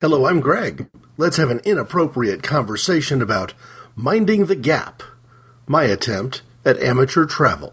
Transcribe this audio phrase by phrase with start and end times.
[0.00, 0.88] Hello, I'm Greg.
[1.16, 3.54] Let's have an inappropriate conversation about
[3.94, 5.04] minding the gap,
[5.68, 7.72] my attempt at amateur travel.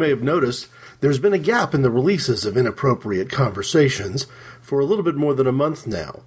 [0.00, 0.66] May have noticed,
[1.00, 4.26] there's been a gap in the releases of Inappropriate Conversations
[4.60, 6.24] for a little bit more than a month now.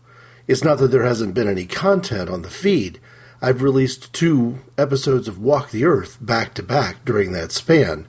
[0.47, 2.99] It's not that there hasn't been any content on the feed.
[3.41, 8.07] I've released two episodes of Walk the Earth back to back during that span,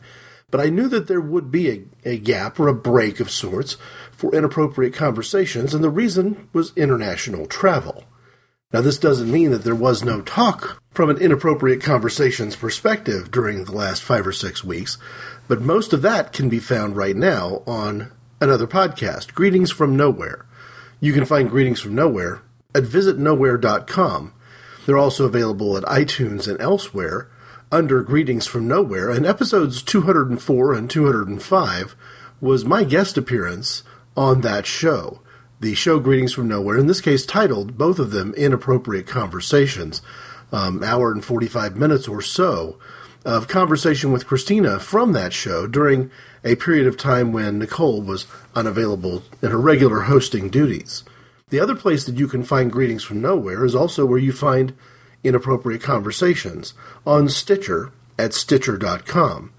[0.50, 3.76] but I knew that there would be a, a gap or a break of sorts
[4.12, 8.04] for Inappropriate Conversations, and the reason was international travel.
[8.72, 13.64] Now, this doesn't mean that there was no talk from an inappropriate conversations perspective during
[13.64, 14.98] the last five or six weeks,
[15.48, 20.46] but most of that can be found right now on another podcast, Greetings from Nowhere.
[21.00, 22.42] You can find Greetings from Nowhere
[22.74, 24.32] at visitnowhere.com.
[24.86, 27.28] They're also available at iTunes and elsewhere
[27.70, 31.96] under Greetings from Nowhere, and episodes 204 and 205
[32.40, 33.82] was my guest appearance
[34.16, 35.20] on that show
[35.64, 40.02] the show Greetings from Nowhere, in this case titled, both of them Inappropriate Conversations,
[40.52, 42.78] um, hour and 45 minutes or so
[43.24, 46.10] of conversation with Christina from that show during
[46.44, 51.04] a period of time when Nicole was unavailable in her regular hosting duties.
[51.48, 54.74] The other place that you can find Greetings from Nowhere is also where you find
[55.22, 56.74] Inappropriate Conversations
[57.06, 59.52] on Stitcher at Stitcher.com.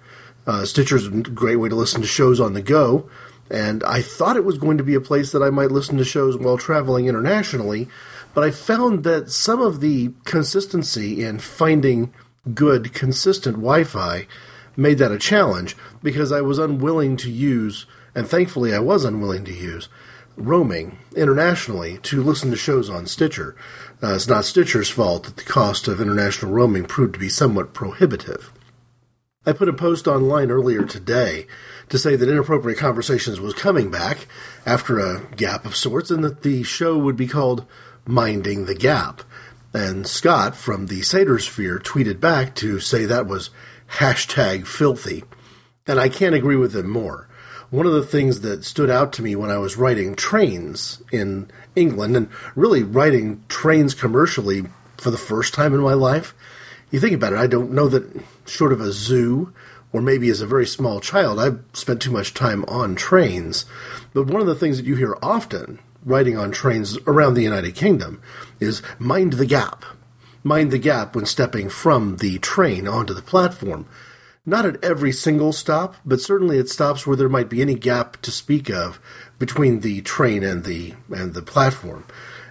[0.45, 3.09] Uh, Stitcher's a great way to listen to shows on the go
[3.49, 6.05] and I thought it was going to be a place that I might listen to
[6.05, 7.87] shows while traveling internationally,
[8.33, 12.13] but I found that some of the consistency in finding
[12.53, 14.27] good, consistent Wi Fi
[14.77, 19.45] made that a challenge because I was unwilling to use, and thankfully I was unwilling
[19.45, 19.89] to use,
[20.35, 23.55] roaming internationally to listen to shows on Stitcher.
[24.03, 27.73] Uh, it's not Stitcher's fault that the cost of international roaming proved to be somewhat
[27.73, 28.51] prohibitive.
[29.47, 31.45] I put a post online earlier today
[31.89, 34.27] to say that Inappropriate Conversations was coming back
[34.65, 37.65] after a gap of sorts and that the show would be called
[38.07, 39.21] Minding the Gap.
[39.75, 43.49] And Scott from the Satyrosphere tweeted back to say that was
[43.97, 45.25] hashtag filthy.
[45.85, 47.27] And I can't agree with him more.
[47.71, 51.51] One of the things that stood out to me when I was writing trains in
[51.75, 54.63] England and really writing trains commercially
[54.95, 56.33] for the first time in my life,
[56.89, 59.53] you think about it, I don't know that short of a zoo
[59.91, 63.65] or maybe as a very small child, I've spent too much time on trains.
[64.13, 67.75] But one of the things that you hear often riding on trains around the United
[67.75, 68.21] Kingdom
[68.59, 69.85] is mind the gap.
[70.43, 73.87] Mind the gap when stepping from the train onto the platform.
[74.45, 78.21] Not at every single stop, but certainly at stops where there might be any gap
[78.21, 78.99] to speak of
[79.39, 82.05] between the train and the and the platform.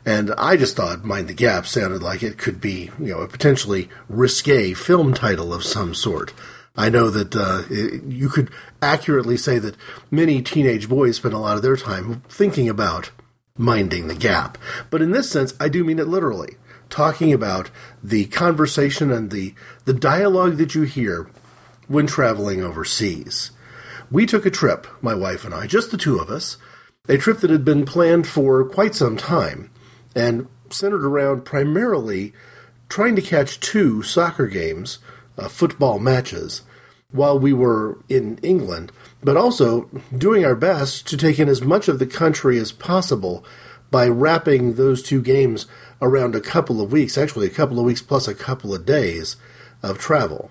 [0.05, 3.29] And I just thought Mind the Gap sounded like it could be, you know, a
[3.29, 6.35] potentially risque film title of some sort.
[6.77, 8.51] I know that uh, you could
[8.83, 9.77] accurately say that
[10.11, 13.13] many teenage boys spend a lot of their time thinking about
[13.57, 14.59] minding the gap.
[14.91, 16.57] But in this sense, I do mean it literally.
[16.91, 17.71] Talking about
[18.03, 19.55] the conversation and the,
[19.85, 21.31] the dialogue that you hear
[21.87, 23.53] when traveling overseas.
[24.11, 26.57] We took a trip, my wife and I, just the two of us,
[27.09, 29.71] a trip that had been planned for quite some time
[30.17, 32.33] and centered around primarily
[32.89, 34.99] trying to catch two soccer games
[35.39, 36.63] uh, football matches
[37.13, 38.91] while we were in England,
[39.25, 43.45] but also doing our best to take in as much of the country as possible
[43.91, 45.67] by wrapping those two games
[46.03, 49.37] around a couple of weeks, actually, a couple of weeks plus a couple of days
[49.83, 50.51] of travel.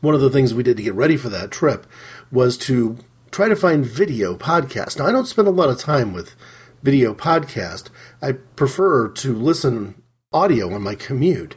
[0.00, 1.86] One of the things we did to get ready for that trip
[2.32, 2.98] was to
[3.30, 4.98] try to find video podcasts.
[4.98, 6.34] Now, I don't spend a lot of time with
[6.82, 7.88] video podcast.
[8.20, 10.02] I prefer to listen
[10.32, 11.54] audio on my commute.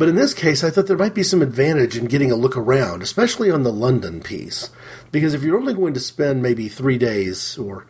[0.00, 2.56] But in this case, I thought there might be some advantage in getting a look
[2.56, 4.70] around, especially on the London piece.
[5.12, 7.84] Because if you're only going to spend maybe three days or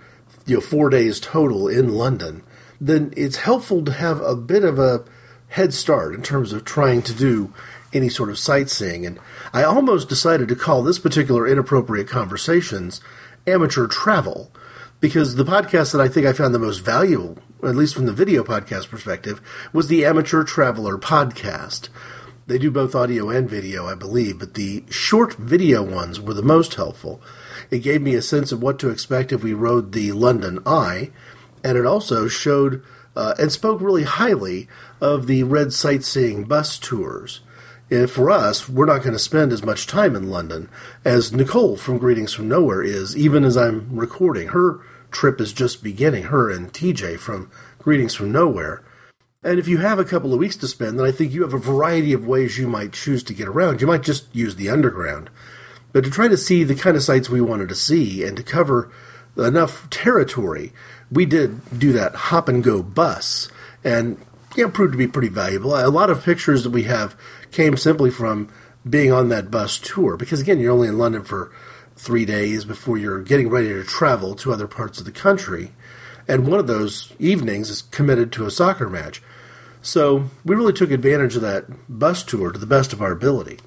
[0.45, 2.43] you know, four days total in London,
[2.81, 5.05] then it's helpful to have a bit of a
[5.51, 7.55] head start in terms of trying to do
[7.93, 9.07] any sort of sightseeing.
[9.07, 9.21] And
[9.53, 13.01] I almost decided to call this particular inappropriate conversations
[13.47, 14.51] amateur travel
[14.99, 18.13] because the podcast that I think I found the most valuable, at least from the
[18.13, 19.41] video podcast perspective,
[19.73, 21.89] was the Amateur Traveler podcast.
[22.47, 26.43] They do both audio and video, I believe, but the short video ones were the
[26.43, 27.23] most helpful.
[27.71, 31.11] It gave me a sense of what to expect if we rode the London Eye,
[31.63, 32.83] and it also showed
[33.15, 34.69] uh, and spoke really highly
[35.01, 37.41] of the Red Sightseeing bus tours.
[37.91, 40.69] And for us, we're not going to spend as much time in London
[41.05, 44.49] as Nicole from Greetings from Nowhere is, even as I'm recording.
[44.49, 44.81] Her
[45.11, 48.83] trip is just beginning, her and TJ from Greetings from Nowhere.
[49.43, 51.55] And if you have a couple of weeks to spend, then I think you have
[51.55, 53.81] a variety of ways you might choose to get around.
[53.81, 55.31] You might just use the underground.
[55.93, 58.43] But to try to see the kind of sites we wanted to see and to
[58.43, 58.93] cover
[59.37, 60.73] enough territory,
[61.11, 63.49] we did do that hop and go bus.
[63.83, 64.19] And
[64.57, 65.75] yeah, proved to be pretty valuable.
[65.75, 67.17] A lot of pictures that we have
[67.51, 68.53] came simply from
[68.89, 70.17] being on that bus tour.
[70.17, 71.53] Because again, you're only in London for
[72.01, 75.71] three days before you're getting ready to travel to other parts of the country.
[76.27, 79.23] And one of those evenings is committed to a soccer match.
[79.83, 83.59] So we really took advantage of that bus tour to the best of our ability.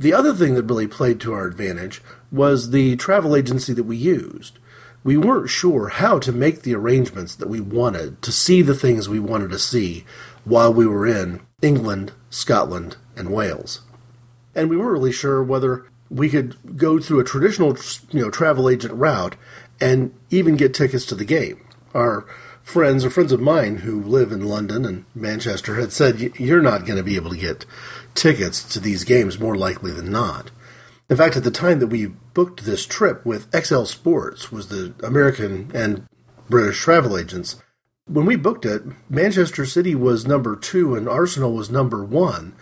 [0.00, 2.02] The other thing that really played to our advantage
[2.32, 4.58] was the travel agency that we used.
[5.04, 9.08] We weren't sure how to make the arrangements that we wanted to see the things
[9.08, 10.04] we wanted to see
[10.44, 13.82] while we were in England, Scotland, and Wales.
[14.56, 17.76] And we weren't really sure whether we could go through a traditional
[18.10, 19.36] you know travel agent route
[19.80, 21.64] and even get tickets to the game.
[21.94, 22.26] Our
[22.62, 26.84] friends or friends of mine who live in London and Manchester had said you're not
[26.84, 27.64] going to be able to get
[28.14, 30.50] tickets to these games more likely than not.
[31.08, 34.94] In fact, at the time that we booked this trip with XL Sports, was the
[35.02, 36.06] American and
[36.48, 37.60] British travel agents.
[38.06, 42.54] When we booked it, Manchester City was number two and Arsenal was number one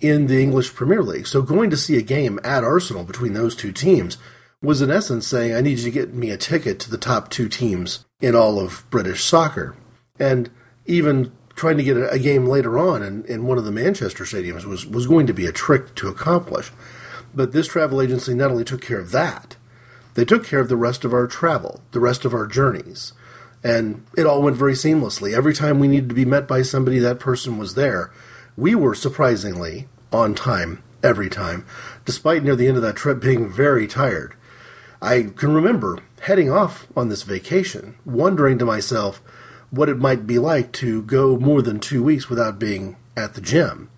[0.00, 1.26] in the English Premier League.
[1.26, 4.18] So going to see a game at Arsenal between those two teams
[4.62, 7.30] was in essence saying, I need you to get me a ticket to the top
[7.30, 9.76] two teams in all of British soccer.
[10.18, 10.50] And
[10.86, 14.64] even trying to get a, game later on in, in one of the Manchester stadiums
[14.64, 16.70] was, was going to be a trick to accomplish.
[17.34, 19.56] But this travel agency not only took care of that,
[20.14, 23.12] they took care of the rest of our travel, the rest of our journeys.
[23.64, 25.34] And it all went very seamlessly.
[25.34, 28.12] Every time we needed to be met by somebody, that person was there.
[28.56, 31.66] We were surprisingly on time every time,
[32.04, 34.34] despite near the end of that trip being very tired.
[35.02, 39.22] I can remember heading off on this vacation, wondering to myself
[39.70, 43.40] what it might be like to go more than two weeks without being at the
[43.40, 43.90] gym.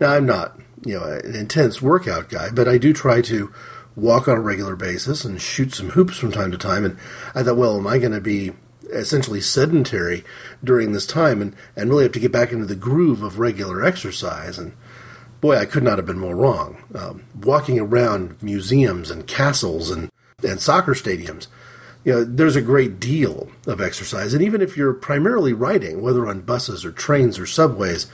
[0.00, 3.52] Now, I'm not, you know, an intense workout guy, but I do try to
[3.94, 6.84] walk on a regular basis and shoot some hoops from time to time.
[6.84, 6.98] And
[7.34, 8.52] I thought, well, am I going to be
[8.92, 10.24] essentially sedentary
[10.62, 13.84] during this time and, and really have to get back into the groove of regular
[13.84, 14.58] exercise?
[14.58, 14.72] And
[15.40, 16.82] boy, I could not have been more wrong.
[16.94, 20.10] Um, walking around museums and castles and
[20.42, 21.48] and soccer stadiums,
[22.04, 24.32] you know, there's a great deal of exercise.
[24.32, 28.06] And even if you're primarily riding, whether on buses or trains or subways,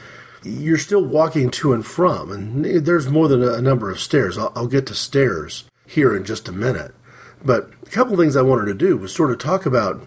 [0.43, 2.33] you're still walking to and from.
[2.33, 4.37] And there's more than a number of stairs.
[4.37, 6.95] I'll, I'll get to stairs here in just a minute.
[7.45, 10.07] But a couple of things I wanted to do was sort of talk about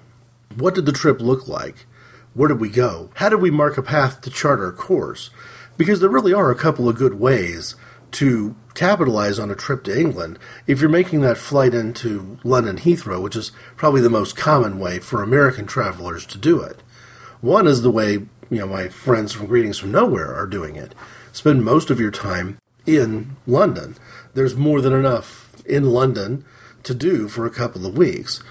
[0.56, 1.86] what did the trip look like?
[2.34, 3.10] Where did we go?
[3.16, 5.30] How did we mark a path to chart our course?
[5.78, 7.76] Because there really are a couple of good ways
[8.12, 13.22] to capitalize on a trip to England if you're making that flight into London Heathrow,
[13.22, 16.82] which is probably the most common way for American travelers to do it.
[17.42, 20.96] One is the way you know my friends from Greetings from Nowhere are doing it.
[21.32, 23.96] Spend most of your time in London.
[24.34, 26.44] There's more than enough in London
[26.84, 28.42] to do for a couple of weeks.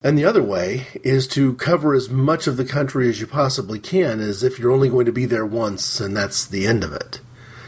[0.00, 3.80] And the other way is to cover as much of the country as you possibly
[3.80, 6.92] can as if you're only going to be there once and that's the end of
[6.92, 7.20] it.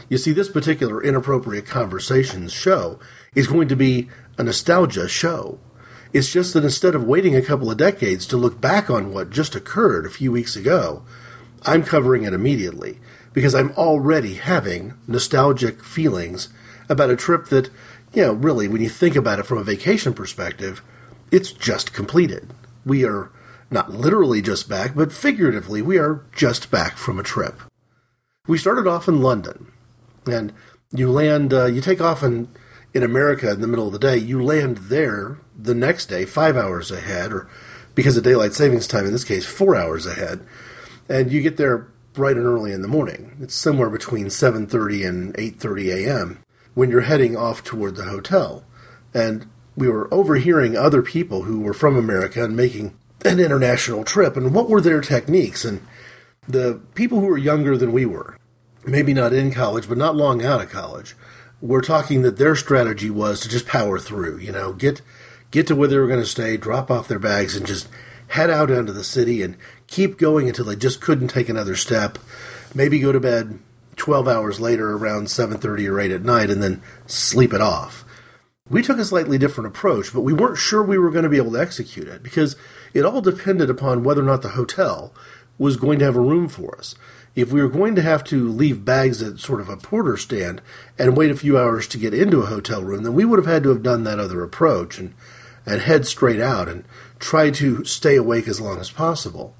[0.07, 2.99] You see, this particular Inappropriate Conversations show
[3.35, 5.59] is going to be a nostalgia show.
[6.13, 9.29] It's just that instead of waiting a couple of decades to look back on what
[9.29, 11.03] just occurred a few weeks ago,
[11.63, 12.99] I'm covering it immediately
[13.33, 16.47] because I'm already having nostalgic feelings
[16.87, 17.69] about a trip that,
[18.13, 20.81] you know, really, when you think about it from a vacation perspective,
[21.31, 22.53] it's just completed.
[22.85, 23.31] We are
[23.69, 27.61] not literally just back, but figuratively, we are just back from a trip.
[28.47, 29.71] We started off in London,
[30.25, 30.53] and
[30.91, 32.49] you land, uh, you take off in,
[32.93, 36.57] in America in the middle of the day, you land there the next day, five
[36.57, 37.47] hours ahead, or
[37.95, 40.45] because of daylight savings time, in this case, four hours ahead,
[41.07, 43.37] and you get there bright and early in the morning.
[43.39, 46.43] It's somewhere between 7.30 and 8.30 a.m.
[46.73, 48.65] when you're heading off toward the hotel.
[49.13, 54.35] And we were overhearing other people who were from America and making an international trip,
[54.35, 55.63] and what were their techniques?
[55.63, 55.85] And
[56.47, 58.37] the people who were younger than we were,
[58.85, 61.15] maybe not in college, but not long out of college,
[61.61, 65.01] were talking that their strategy was to just power through, you know, get
[65.51, 67.87] get to where they were going to stay, drop off their bags, and just
[68.29, 72.17] head out into the city and keep going until they just couldn't take another step.
[72.73, 73.59] Maybe go to bed
[73.97, 78.05] 12 hours later around 7:30 or 8 at night and then sleep it off.
[78.71, 81.35] We took a slightly different approach, but we weren't sure we were going to be
[81.35, 82.55] able to execute it because
[82.93, 85.13] it all depended upon whether or not the hotel
[85.57, 86.95] was going to have a room for us.
[87.35, 90.61] If we were going to have to leave bags at sort of a porter stand
[90.97, 93.45] and wait a few hours to get into a hotel room, then we would have
[93.45, 95.15] had to have done that other approach and,
[95.65, 96.85] and head straight out and
[97.19, 99.53] try to stay awake as long as possible.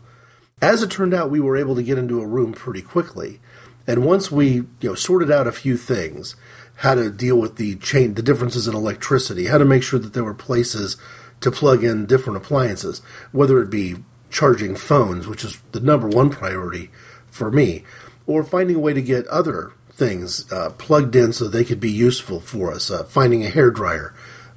[0.62, 3.42] As it turned out, we were able to get into a room pretty quickly.
[3.86, 6.38] And once we you know sorted out a few things,
[6.82, 10.14] how to deal with the chain, the differences in electricity, how to make sure that
[10.14, 10.98] there were places
[11.40, 13.96] to plug in different appliances, whether it be
[14.32, 16.90] charging phones, which is the number one priority
[17.28, 17.84] for me,
[18.26, 21.92] or finding a way to get other things uh, plugged in so they could be
[21.92, 24.16] useful for us, uh, finding a hair dryer,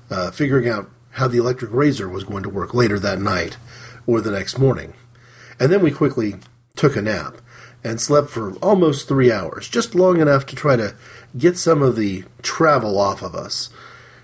[0.08, 3.58] uh, figuring out how the electric razor was going to work later that night
[4.06, 4.94] or the next morning.
[5.60, 6.36] And then we quickly
[6.74, 7.42] took a nap
[7.84, 10.96] and slept for almost three hours, just long enough to try to
[11.36, 13.68] get some of the travel off of us.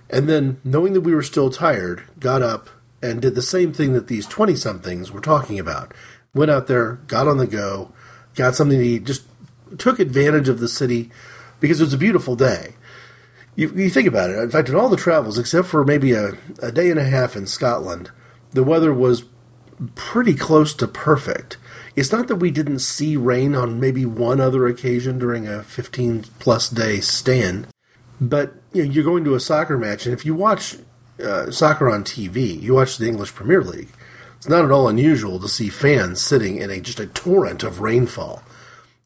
[0.08, 2.70] And then, knowing that we were still tired, got up
[3.02, 5.92] and did the same thing that these 20 somethings were talking about.
[6.34, 7.92] Went out there, got on the go,
[8.34, 9.24] got something to eat, just
[9.78, 11.10] took advantage of the city
[11.60, 12.74] because it was a beautiful day.
[13.56, 14.38] You, you think about it.
[14.38, 17.36] In fact, in all the travels, except for maybe a, a day and a half
[17.36, 18.10] in Scotland,
[18.52, 19.24] the weather was
[19.94, 21.56] pretty close to perfect.
[21.96, 26.24] It's not that we didn't see rain on maybe one other occasion during a 15
[26.38, 27.66] plus day stand,
[28.20, 30.76] but you know, you're going to a soccer match, and if you watch
[31.22, 33.88] uh, soccer on TV, you watch the English Premier League,
[34.36, 37.80] it's not at all unusual to see fans sitting in a just a torrent of
[37.80, 38.42] rainfall.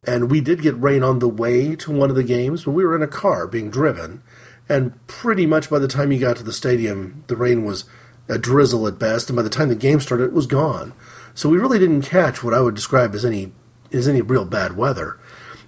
[0.06, 2.84] And we did get rain on the way to one of the games, but we
[2.84, 4.22] were in a car being driven,
[4.68, 7.84] and pretty much by the time you got to the stadium, the rain was
[8.28, 10.92] a drizzle at best, and by the time the game started, it was gone.
[11.34, 13.52] So we really didn't catch what I would describe as any
[13.92, 15.18] as any real bad weather.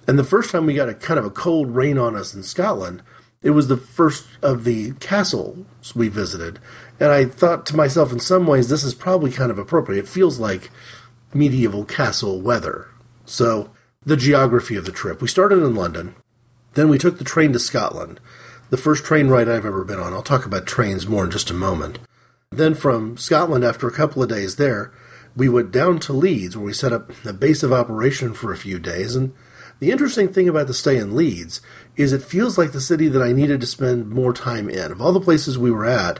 [0.07, 2.43] And the first time we got a kind of a cold rain on us in
[2.43, 3.03] Scotland,
[3.41, 6.59] it was the first of the castles we visited.
[6.99, 9.99] And I thought to myself, in some ways, this is probably kind of appropriate.
[9.99, 10.71] It feels like
[11.33, 12.87] medieval castle weather.
[13.25, 13.71] So,
[14.05, 15.21] the geography of the trip.
[15.21, 16.15] We started in London,
[16.73, 18.19] then we took the train to Scotland.
[18.69, 20.13] The first train ride I've ever been on.
[20.13, 21.99] I'll talk about trains more in just a moment.
[22.51, 24.93] Then from Scotland, after a couple of days there,
[25.37, 28.57] we went down to Leeds, where we set up a base of operation for a
[28.57, 29.15] few days.
[29.15, 29.33] And
[29.79, 31.61] the interesting thing about the stay in Leeds
[31.95, 34.91] is it feels like the city that I needed to spend more time in.
[34.91, 36.19] Of all the places we were at,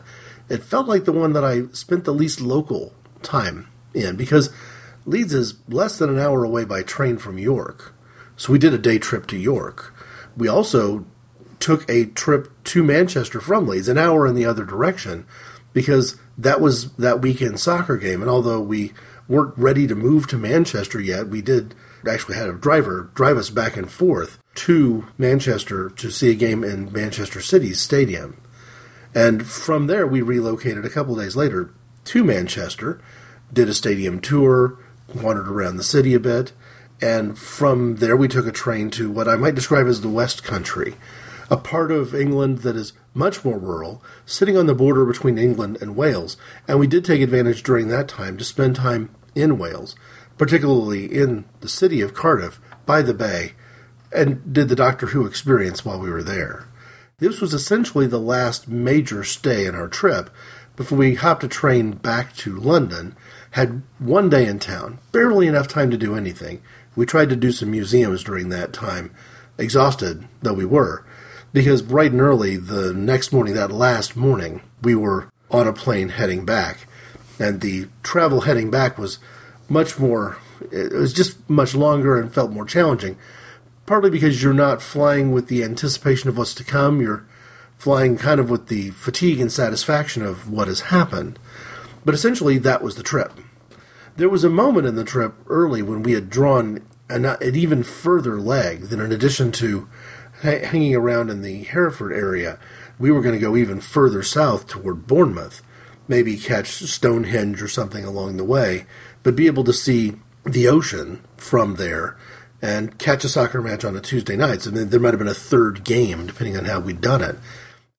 [0.50, 2.93] it felt like the one that I spent the least local
[3.24, 4.51] time in because
[5.05, 7.95] Leeds is less than an hour away by train from York.
[8.36, 9.95] So we did a day trip to York.
[10.38, 11.07] We also
[11.59, 15.25] took a trip to Manchester from Leeds, an hour in the other direction,
[15.74, 18.21] because that was that weekend soccer game.
[18.21, 18.93] And although we
[19.27, 21.75] weren't ready to move to Manchester yet, we did
[22.07, 26.63] actually had a driver drive us back and forth to Manchester to see a game
[26.63, 28.41] in Manchester City's stadium.
[29.13, 31.74] And from there, we relocated a couple days later
[32.05, 33.01] to Manchester,
[33.51, 34.77] did a stadium tour,
[35.13, 36.53] wandered around the city a bit,
[37.01, 40.43] and from there, we took a train to what I might describe as the West
[40.43, 40.96] Country,
[41.50, 45.77] a part of England that is much more rural, sitting on the border between England
[45.79, 46.38] and Wales.
[46.67, 49.96] And we did take advantage during that time to spend time in Wales,
[50.38, 53.53] particularly in the city of Cardiff by the bay,
[54.12, 56.67] and did the Doctor Who experience while we were there.
[57.20, 60.29] This was essentially the last major stay in our trip
[60.75, 63.15] before we hopped a train back to London,
[63.51, 66.62] had one day in town, barely enough time to do anything.
[66.96, 69.12] We tried to do some museums during that time,
[69.58, 71.03] exhausted though we were,
[71.51, 76.10] because bright and early the next morning, that last morning, we were on a plane
[76.10, 76.88] heading back.
[77.39, 79.20] And the travel heading back was
[79.70, 80.38] much more,
[80.72, 83.17] it was just much longer and felt more challenging.
[83.86, 87.25] Partly because you're not flying with the anticipation of what's to come, you're
[87.77, 91.39] flying kind of with the fatigue and satisfaction of what has happened.
[92.03, 93.34] But essentially, that was the trip.
[94.15, 97.84] There was a moment in the trip early when we had drawn an, an even
[97.84, 99.88] further leg than in addition to
[100.41, 102.60] hanging around in the Hereford area,
[103.00, 105.62] we were going to go even further south toward Bournemouth,
[106.07, 108.85] maybe catch Stonehenge or something along the way,
[109.23, 110.13] but be able to see
[110.45, 112.17] the ocean from there
[112.61, 114.61] and catch a soccer match on a Tuesday night.
[114.61, 117.35] So there might have been a third game, depending on how we'd done it.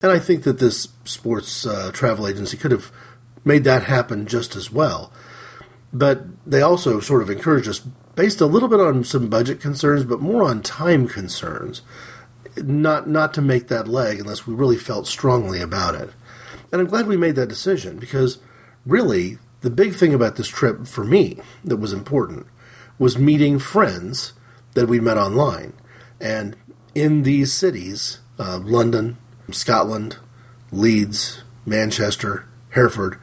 [0.01, 2.91] And I think that this sports uh, travel agency could have
[3.45, 5.13] made that happen just as well.
[5.93, 7.79] But they also sort of encouraged us,
[8.15, 11.83] based a little bit on some budget concerns, but more on time concerns
[12.63, 16.11] not not to make that leg unless we really felt strongly about it.
[16.71, 18.39] And I'm glad we made that decision because
[18.85, 22.47] really the big thing about this trip for me that was important
[22.99, 24.33] was meeting friends
[24.75, 25.73] that we met online.
[26.21, 26.57] And
[26.95, 29.17] in these cities, uh, London,
[29.51, 30.19] Scotland,
[30.71, 33.19] Leeds, Manchester, Hereford,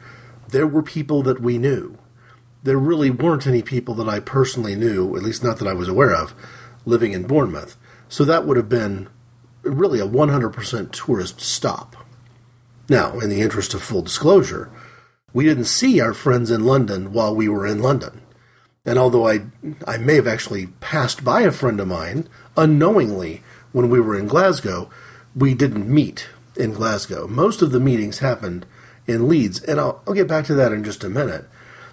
[0.48, 1.98] there were people that we knew.
[2.62, 5.86] there really weren't any people that I personally knew, at least not that I was
[5.86, 6.34] aware of,
[6.84, 7.76] living in Bournemouth.
[8.08, 9.08] So that would have been
[9.62, 11.96] really a 100% tourist stop.
[12.88, 14.70] Now, in the interest of full disclosure,
[15.32, 18.22] we didn't see our friends in London while we were in London.
[18.84, 19.46] And although I,
[19.86, 24.28] I may have actually passed by a friend of mine unknowingly when we were in
[24.28, 24.88] Glasgow,
[25.34, 27.26] we didn't meet in Glasgow.
[27.26, 28.64] Most of the meetings happened
[29.06, 31.46] in Leeds, and I'll, I'll get back to that in just a minute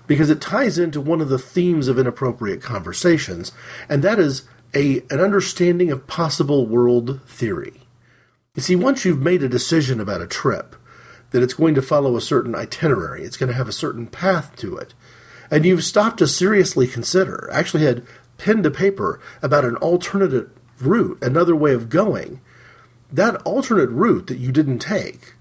[0.07, 3.51] because it ties into one of the themes of inappropriate conversations,
[3.89, 4.43] and that is
[4.75, 7.81] a an understanding of possible world theory.
[8.55, 10.75] You see, once you've made a decision about a trip,
[11.33, 14.55] that it's going to follow a certain itinerary, it's going to have a certain path
[14.55, 14.93] to it,
[15.51, 18.05] and you've stopped to seriously consider, actually had
[18.37, 20.49] pen to paper about an alternate
[20.79, 22.39] route, another way of going,
[23.11, 25.33] that alternate route that you didn't take,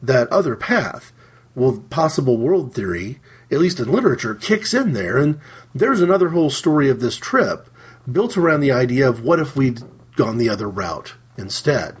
[0.00, 1.12] that other path,
[1.54, 5.40] well, possible world theory, at least in literature, kicks in there, and
[5.74, 7.68] there's another whole story of this trip
[8.10, 9.82] built around the idea of what if we'd
[10.14, 11.96] gone the other route instead.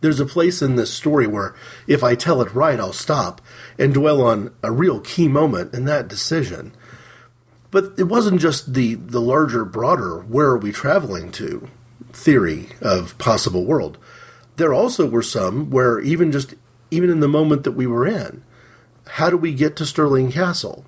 [0.00, 1.54] There's a place in this story where
[1.86, 3.40] if I tell it right, I'll stop
[3.78, 6.74] and dwell on a real key moment in that decision.
[7.70, 11.70] But it wasn't just the, the larger, broader, where are we traveling to
[12.12, 13.98] theory of possible world.
[14.56, 16.54] There also were some where even just
[16.90, 18.44] even in the moment that we were in,
[19.08, 20.84] how do we get to Stirling Castle?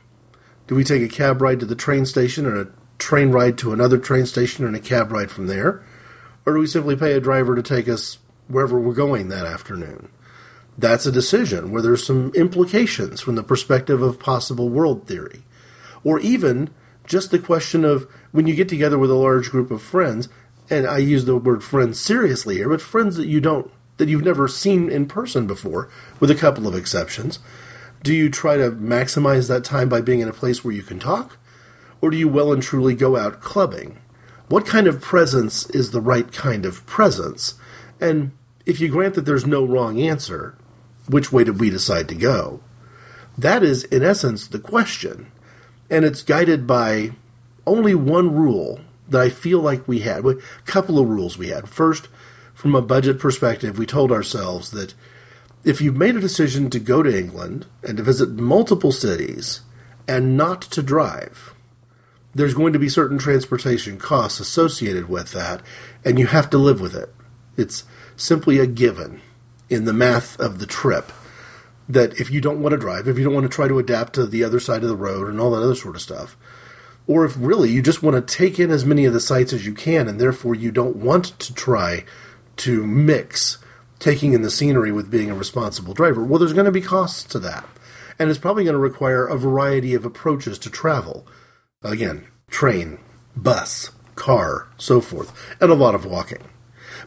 [0.67, 3.73] Do we take a cab ride to the train station and a train ride to
[3.73, 5.83] another train station and a cab ride from there?
[6.45, 10.09] Or do we simply pay a driver to take us wherever we're going that afternoon?
[10.79, 15.43] That's a decision where there's some implications from the perspective of possible world theory.
[16.05, 16.71] Or even
[17.07, 20.29] just the question of when you get together with a large group of friends,
[20.69, 24.25] and I use the word friends seriously here, but friends that you don't that you've
[24.25, 25.89] never seen in person before,
[26.21, 27.39] with a couple of exceptions.
[28.03, 30.99] Do you try to maximize that time by being in a place where you can
[30.99, 31.39] talk?
[32.03, 33.99] Or do you well and truly go out clubbing?
[34.49, 37.55] What kind of presence is the right kind of presence?
[38.01, 38.33] And
[38.67, 40.57] if you grant that there's no wrong answer,
[41.09, 42.61] which way did we decide to go?
[43.39, 45.31] That is, in essence, the question.
[45.89, 47.13] And it's guided by
[47.67, 50.25] only one rule that I feel like we had.
[50.25, 51.69] A couple of rules we had.
[51.69, 52.09] First,
[52.55, 54.95] from a budget perspective, we told ourselves that
[55.63, 59.61] if you've made a decision to go to England and to visit multiple cities
[60.09, 61.55] and not to drive,
[62.35, 65.63] there's going to be certain transportation costs associated with that,
[66.05, 67.13] and you have to live with it.
[67.57, 67.85] It's
[68.17, 69.21] simply a given
[69.69, 71.13] in the math of the trip
[71.89, 74.15] that if you don't want to drive, if you don't want to try to adapt
[74.15, 76.37] to the other side of the road and all that other sort of stuff,
[77.07, 79.65] or if really you just want to take in as many of the sites as
[79.65, 82.05] you can and therefore you don't want to try
[82.57, 83.59] to mix
[83.99, 87.23] taking in the scenery with being a responsible driver, well, there's going to be costs
[87.23, 87.67] to that.
[88.19, 91.27] And it's probably going to require a variety of approaches to travel.
[91.83, 92.99] Again, train,
[93.37, 96.43] bus, car, so forth, and a lot of walking.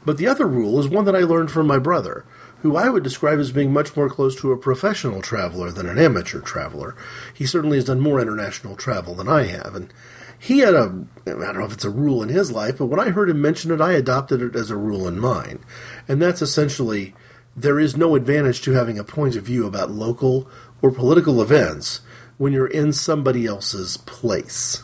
[0.06, 2.26] But the other rule is one that I learned from my brother,
[2.62, 5.98] who I would describe as being much more close to a professional traveler than an
[5.98, 6.96] amateur traveler.
[7.34, 9.94] He certainly has done more international travel than I have, and
[10.38, 13.00] he had a I don't know if it's a rule in his life, but when
[13.00, 15.60] I heard him mention it, I adopted it as a rule in mine.
[16.08, 17.14] And that's essentially
[17.56, 20.50] there is no advantage to having a point of view about local
[20.82, 22.02] or political events
[22.38, 24.84] when you're in somebody else's place.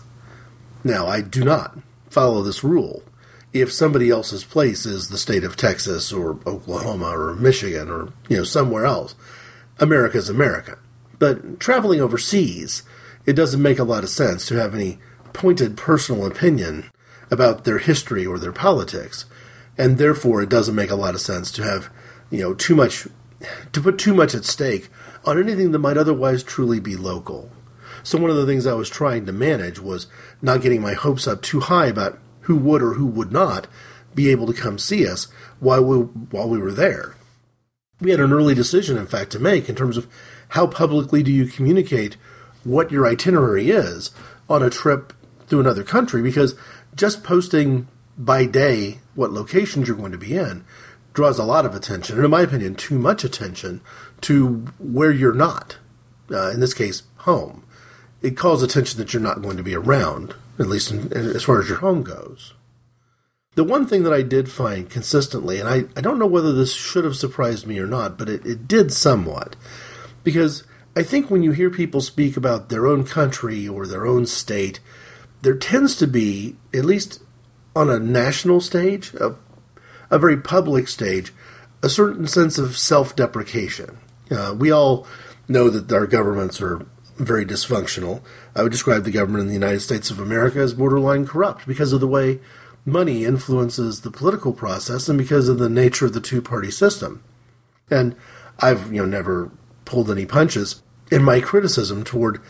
[0.84, 3.02] Now, I do not follow this rule
[3.56, 8.38] if somebody else's place is the state of Texas or Oklahoma or Michigan or you
[8.38, 9.16] know somewhere else.
[9.80, 10.78] America's America.
[11.20, 12.84] But traveling overseas,
[13.26, 15.00] it doesn't make a lot of sense to have any
[15.34, 16.92] pointed personal opinion
[17.32, 19.26] about their history or their politics,
[19.78, 21.90] and therefore it doesn't make a lot of sense to have
[22.30, 23.08] you know too much
[23.72, 24.90] to put too much at stake
[25.24, 27.50] on anything that might otherwise truly be local.
[28.04, 30.08] So one of the things I was trying to manage was
[30.42, 33.68] not getting my hopes up too high about who would or who would not
[34.14, 35.28] be able to come see us
[35.60, 37.16] while we, while we were there.
[38.00, 40.08] We had an early decision, in fact, to make in terms of
[40.50, 42.18] how publicly do you communicate
[42.64, 44.12] what your itinerary is
[44.50, 45.14] on a trip
[45.48, 46.56] through another country because
[46.96, 50.66] just posting by day what locations you're going to be in
[51.14, 53.82] draws a lot of attention, and in my opinion, too much attention
[54.22, 55.78] to where you're not.
[56.30, 57.64] Uh, in this case, home.
[58.22, 61.62] It calls attention that you're not going to be around at least in, as far
[61.62, 62.54] as your home goes.
[63.56, 66.74] The one thing that I did find consistently, and I, I don't know whether this
[66.74, 69.56] should have surprised me or not, but it, it did somewhat,
[70.24, 70.64] because
[70.96, 74.80] I think when you hear people speak about their own country or their own state,
[75.42, 77.22] there tends to be, at least
[77.76, 79.36] on a national stage, a,
[80.10, 81.34] a very public stage,
[81.84, 83.98] a certain sense of self deprecation.
[84.32, 85.06] Uh, we all
[85.48, 86.86] know that our governments are
[87.18, 88.22] very dysfunctional.
[88.56, 91.94] I would describe the government in the United States of America as borderline corrupt because
[91.94, 92.40] of the way
[92.86, 97.24] money influences the political process and because of the nature of the two party system.
[97.90, 98.16] And
[98.60, 99.52] I've you know never
[99.86, 102.42] pulled any punches in my criticism toward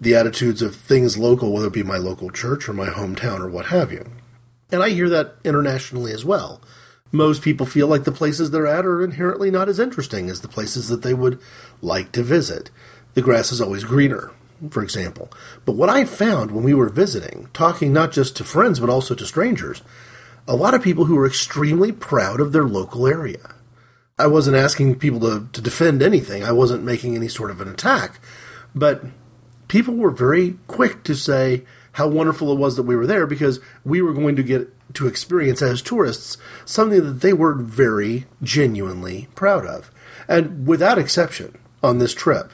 [0.00, 3.48] the attitudes of things local, whether it be my local church or my hometown or
[3.48, 4.10] what have you.
[4.70, 6.60] And I hear that internationally as well.
[7.10, 10.48] Most people feel like the places they're at are inherently not as interesting as the
[10.48, 11.40] places that they would
[11.80, 12.70] like to visit.
[13.18, 14.30] The grass is always greener,
[14.70, 15.28] for example.
[15.64, 19.16] But what I found when we were visiting, talking not just to friends but also
[19.16, 19.82] to strangers,
[20.46, 23.56] a lot of people who were extremely proud of their local area.
[24.20, 27.66] I wasn't asking people to, to defend anything, I wasn't making any sort of an
[27.66, 28.20] attack,
[28.72, 29.02] but
[29.66, 33.58] people were very quick to say how wonderful it was that we were there because
[33.84, 39.26] we were going to get to experience as tourists something that they were very genuinely
[39.34, 39.90] proud of.
[40.28, 42.52] And without exception, on this trip,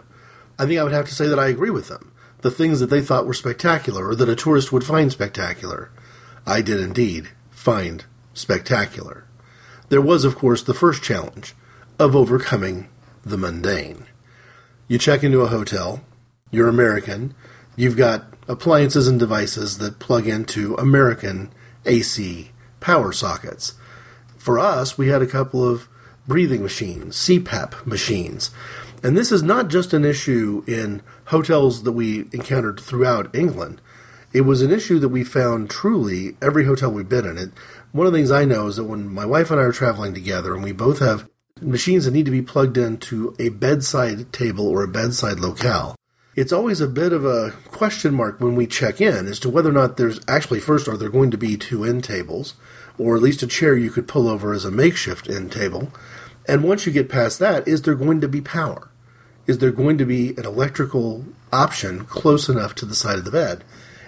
[0.58, 2.12] I think I would have to say that I agree with them.
[2.42, 5.90] The things that they thought were spectacular or that a tourist would find spectacular,
[6.46, 9.24] I did indeed find spectacular.
[9.88, 11.54] There was, of course, the first challenge
[11.98, 12.88] of overcoming
[13.24, 14.06] the mundane.
[14.88, 16.02] You check into a hotel,
[16.50, 17.34] you're American,
[17.76, 21.50] you've got appliances and devices that plug into American
[21.86, 23.74] AC power sockets.
[24.36, 25.88] For us, we had a couple of
[26.26, 28.50] breathing machines, CPAP machines.
[29.04, 33.82] And this is not just an issue in hotels that we encountered throughout England.
[34.32, 37.36] It was an issue that we found truly every hotel we've been in.
[37.36, 37.50] It
[37.92, 40.14] one of the things I know is that when my wife and I are traveling
[40.14, 41.28] together and we both have
[41.60, 45.94] machines that need to be plugged into a bedside table or a bedside locale,
[46.34, 49.68] it's always a bit of a question mark when we check in as to whether
[49.68, 52.54] or not there's actually, first, are there going to be two end tables,
[52.98, 55.92] or at least a chair you could pull over as a makeshift end table?
[56.48, 58.90] And once you get past that, is there going to be power?
[59.46, 63.30] Is there going to be an electrical option close enough to the side of the
[63.30, 63.64] bed?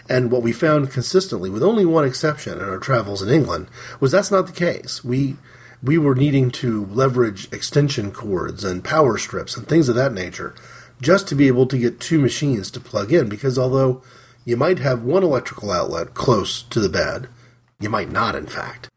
[0.09, 3.69] And what we found consistently, with only one exception in our travels in England,
[4.01, 5.05] was that's not the case.
[5.05, 5.37] We
[5.83, 10.55] we were needing to leverage extension cords and power strips and things of that nature
[11.03, 14.03] just to be able to get two machines to plug in because although
[14.45, 17.29] you might have one electrical outlet close to the bed,
[17.79, 18.89] you might not, in fact.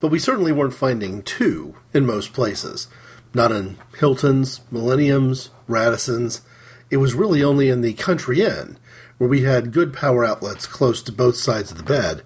[0.00, 2.88] But we certainly weren't finding two in most places.
[3.34, 6.42] Not in Hilton's, Millennium's, Radisson's.
[6.90, 8.78] It was really only in the country inn
[9.18, 12.22] where we had good power outlets close to both sides of the bed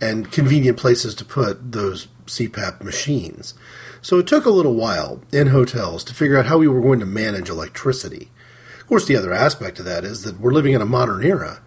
[0.00, 3.54] and convenient places to put those CPAP machines.
[4.00, 6.98] So it took a little while in hotels to figure out how we were going
[7.00, 8.30] to manage electricity.
[8.80, 11.60] Of course, the other aspect of that is that we're living in a modern era.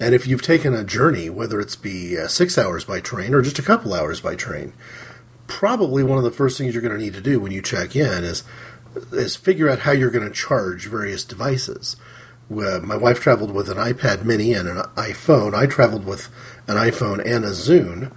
[0.00, 3.40] And if you've taken a journey, whether it's be uh, six hours by train or
[3.40, 4.72] just a couple hours by train,
[5.46, 7.94] probably one of the first things you're going to need to do when you check
[7.94, 8.42] in is
[9.12, 11.96] is figure out how you're going to charge various devices.
[12.50, 15.54] Uh, my wife traveled with an iPad Mini and an iPhone.
[15.54, 16.28] I traveled with
[16.68, 18.12] an iPhone and a Zune,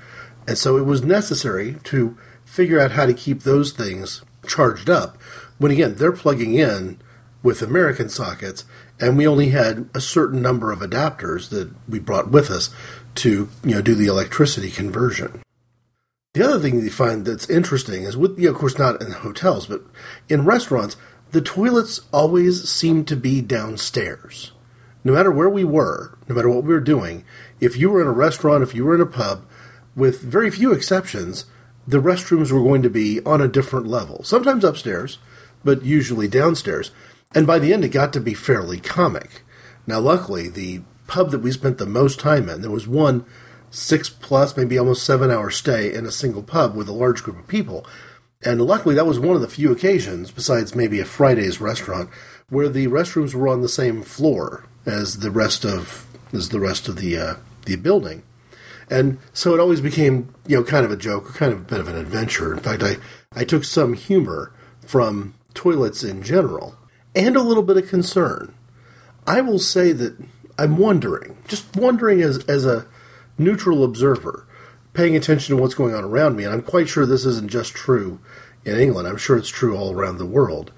[0.47, 5.17] and so it was necessary to figure out how to keep those things charged up.
[5.57, 6.99] When again, they're plugging in
[7.41, 8.65] with American sockets,
[8.99, 12.69] and we only had a certain number of adapters that we brought with us
[13.15, 15.41] to you know do the electricity conversion.
[16.33, 19.11] The other thing you find that's interesting is with you know, of course not in
[19.11, 19.81] hotels, but
[20.29, 20.95] in restaurants,
[21.31, 24.51] the toilets always seem to be downstairs.
[25.03, 27.25] No matter where we were, no matter what we were doing,
[27.59, 29.43] if you were in a restaurant, if you were in a pub,
[29.95, 31.45] with very few exceptions,
[31.87, 34.23] the restrooms were going to be on a different level.
[34.23, 35.17] Sometimes upstairs,
[35.63, 36.91] but usually downstairs.
[37.33, 39.41] And by the end, it got to be fairly comic.
[39.87, 43.25] Now, luckily, the pub that we spent the most time in, there was one
[43.71, 47.39] six plus, maybe almost seven hour stay in a single pub with a large group
[47.39, 47.86] of people.
[48.43, 52.10] And luckily, that was one of the few occasions, besides maybe a Friday's restaurant,
[52.49, 56.88] where the restrooms were on the same floor as the rest of as the rest
[56.88, 57.34] of the uh,
[57.65, 58.23] the building.
[58.89, 61.65] And so it always became, you know, kind of a joke, or kind of a
[61.65, 62.53] bit of an adventure.
[62.53, 62.95] In fact, I,
[63.34, 64.51] I took some humor
[64.82, 66.75] from toilets in general
[67.15, 68.53] and a little bit of concern.
[69.27, 70.17] I will say that
[70.58, 72.88] I'm wondering, just wondering as, as a
[73.39, 74.45] neutral observer,
[74.93, 77.73] paying attention to what's going on around me, and I'm quite sure this isn't just
[77.73, 78.19] true
[78.65, 80.71] in England, I'm sure it's true all around the world.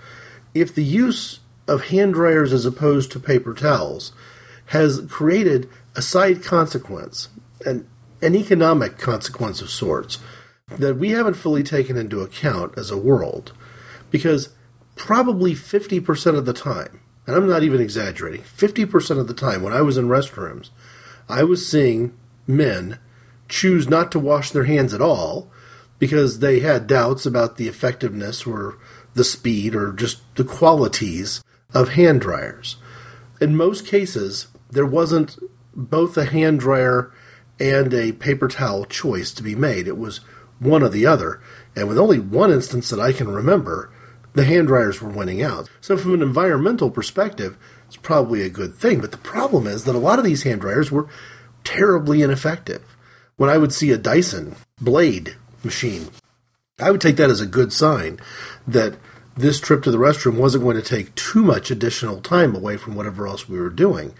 [0.54, 4.12] If the use of hand dryers as opposed to paper towels
[4.68, 7.30] has created a side consequence,
[7.66, 7.88] an,
[8.22, 10.20] an economic consequence of sorts,
[10.68, 13.52] that we haven't fully taken into account as a world.
[14.10, 14.50] Because
[14.96, 19.74] probably 50% of the time, and I'm not even exaggerating, 50% of the time when
[19.74, 20.70] I was in restrooms,
[21.28, 22.18] I was seeing
[22.56, 23.00] men
[23.50, 25.52] choose not to wash their hands at all
[26.00, 28.78] because they had doubts about the effectiveness or
[29.14, 32.78] the speed or just the qualities of hand dryers.
[33.40, 35.38] in most cases, there wasn't
[35.76, 37.12] both a hand dryer
[37.60, 39.88] and a paper towel choice to be made.
[39.88, 40.20] It was
[40.60, 41.42] one or the other.
[41.76, 43.92] And with only one instance that I can remember,
[44.34, 45.70] the hand dryers were winning out.
[45.82, 49.02] So, from an environmental perspective, it's probably a good thing.
[49.02, 51.08] But the problem is that a lot of these hand dryers were
[51.64, 52.96] terribly ineffective.
[53.38, 56.10] When I would see a Dyson blade machine,
[56.80, 58.20] I would take that as a good sign
[58.68, 58.96] that
[59.36, 62.96] this trip to the restroom wasn't going to take too much additional time away from
[62.96, 64.14] whatever else we were doing.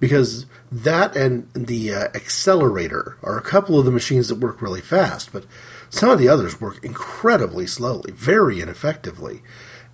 [0.00, 4.80] Because that and the uh, Xlerator are a couple of the machines that work really
[4.80, 5.46] fast, but
[5.88, 9.42] some of the others work incredibly slowly, very ineffectively.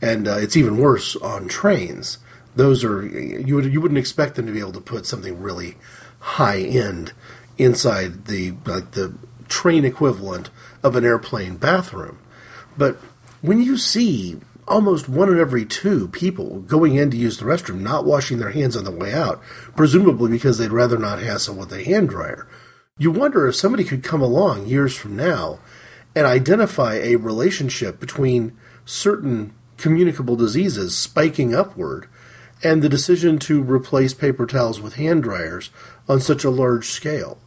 [0.00, 2.18] And uh, it's even worse on trains.
[2.56, 5.76] Those are you would you wouldn't expect them to be able to put something really
[6.20, 7.12] high end
[7.58, 9.14] inside the like the
[9.48, 10.50] train equivalent
[10.82, 12.18] of an airplane bathroom.
[12.76, 12.96] But
[13.42, 17.80] when you see almost one in every two people going in to use the restroom
[17.80, 19.42] not washing their hands on the way out,
[19.74, 22.46] presumably because they'd rather not hassle with a hand dryer.
[22.96, 25.58] You wonder if somebody could come along years from now
[26.14, 32.06] and identify a relationship between certain communicable diseases spiking upward
[32.62, 35.70] and the decision to replace paper towels with hand dryers
[36.08, 37.38] on such a large scale.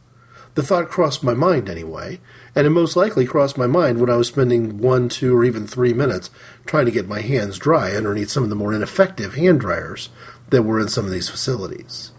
[0.55, 2.19] The thought crossed my mind anyway,
[2.55, 5.65] and it most likely crossed my mind when I was spending one, two, or even
[5.65, 6.29] three minutes
[6.65, 10.09] trying to get my hands dry underneath some of the more ineffective hand dryers
[10.49, 12.11] that were in some of these facilities.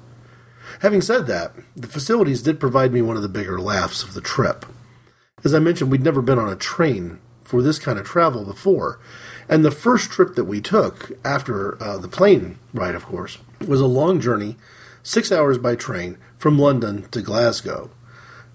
[0.81, 4.21] Having said that, the facilities did provide me one of the bigger laughs of the
[4.21, 4.67] trip.
[5.45, 8.99] As I mentioned, we'd never been on a train for this kind of travel before,
[9.49, 13.81] and the first trip that we took after uh, the plane ride, of course, was
[13.81, 14.57] a long journey,
[15.03, 17.91] six hours by train from London to Glasgow.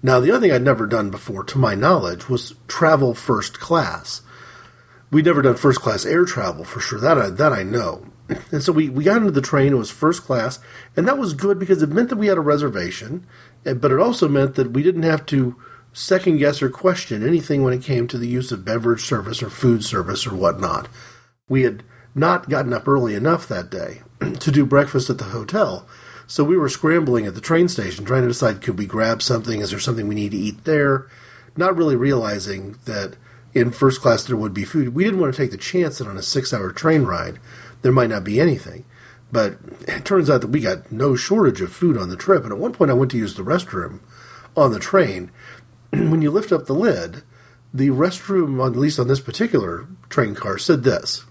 [0.02, 4.22] Now, the other thing I'd never done before, to my knowledge, was travel first class.
[5.10, 6.98] We'd never done first class air travel for sure.
[7.00, 8.06] That I, that I know.
[8.52, 9.72] And so we, we got into the train.
[9.72, 10.60] It was first class,
[10.96, 13.26] and that was good because it meant that we had a reservation,
[13.64, 15.56] but it also meant that we didn't have to
[15.92, 19.50] second guess or question anything when it came to the use of beverage service or
[19.50, 20.88] food service or whatnot.
[21.48, 21.82] We had
[22.14, 24.02] not gotten up early enough that day
[24.40, 25.86] to do breakfast at the hotel,
[26.26, 29.60] so we were scrambling at the train station trying to decide could we grab something?
[29.60, 31.08] Is there something we need to eat there?
[31.56, 33.16] Not really realizing that
[33.52, 34.94] in first class there would be food.
[34.94, 37.40] We didn't want to take the chance that on a six hour train ride
[37.82, 38.84] there might not be anything.
[39.32, 42.42] But it turns out that we got no shortage of food on the trip.
[42.44, 44.00] And at one point I went to use the restroom
[44.56, 45.30] on the train.
[46.10, 47.22] when you lift up the lid,
[47.72, 51.24] the restroom, at least on this particular train car, said this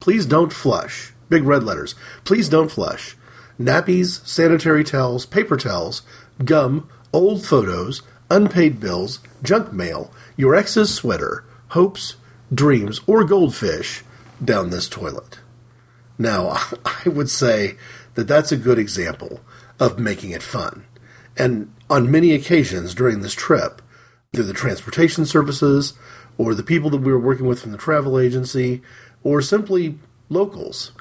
[0.00, 1.12] Please don't flush.
[1.28, 1.94] Big red letters.
[2.24, 3.16] Please don't flush
[3.58, 6.02] nappies, sanitary towels, paper towels,
[6.44, 12.16] gum, old photos, unpaid bills, junk mail, your ex's sweater, hopes,
[12.52, 14.02] dreams, or goldfish
[14.42, 15.38] down this toilet.
[16.18, 17.76] Now, I would say
[18.14, 19.40] that that's a good example
[19.78, 20.84] of making it fun.
[21.36, 23.81] And on many occasions during this trip,
[24.32, 25.92] through the transportation services,
[26.38, 28.80] or the people that we were working with from the travel agency,
[29.22, 29.98] or simply
[30.30, 30.92] locals,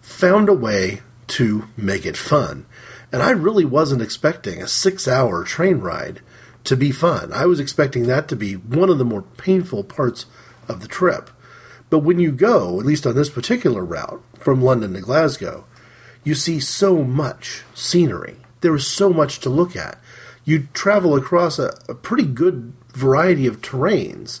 [0.00, 2.66] found a way to make it fun.
[3.12, 6.22] And I really wasn't expecting a six hour train ride
[6.64, 7.32] to be fun.
[7.32, 10.26] I was expecting that to be one of the more painful parts
[10.68, 11.30] of the trip.
[11.88, 15.66] But when you go, at least on this particular route from London to Glasgow,
[16.24, 18.36] you see so much scenery.
[18.60, 20.00] There is so much to look at.
[20.44, 24.40] You travel across a, a pretty good variety of terrains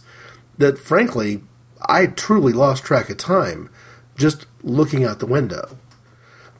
[0.58, 1.42] that, frankly,
[1.88, 3.70] I truly lost track of time
[4.16, 5.78] just looking out the window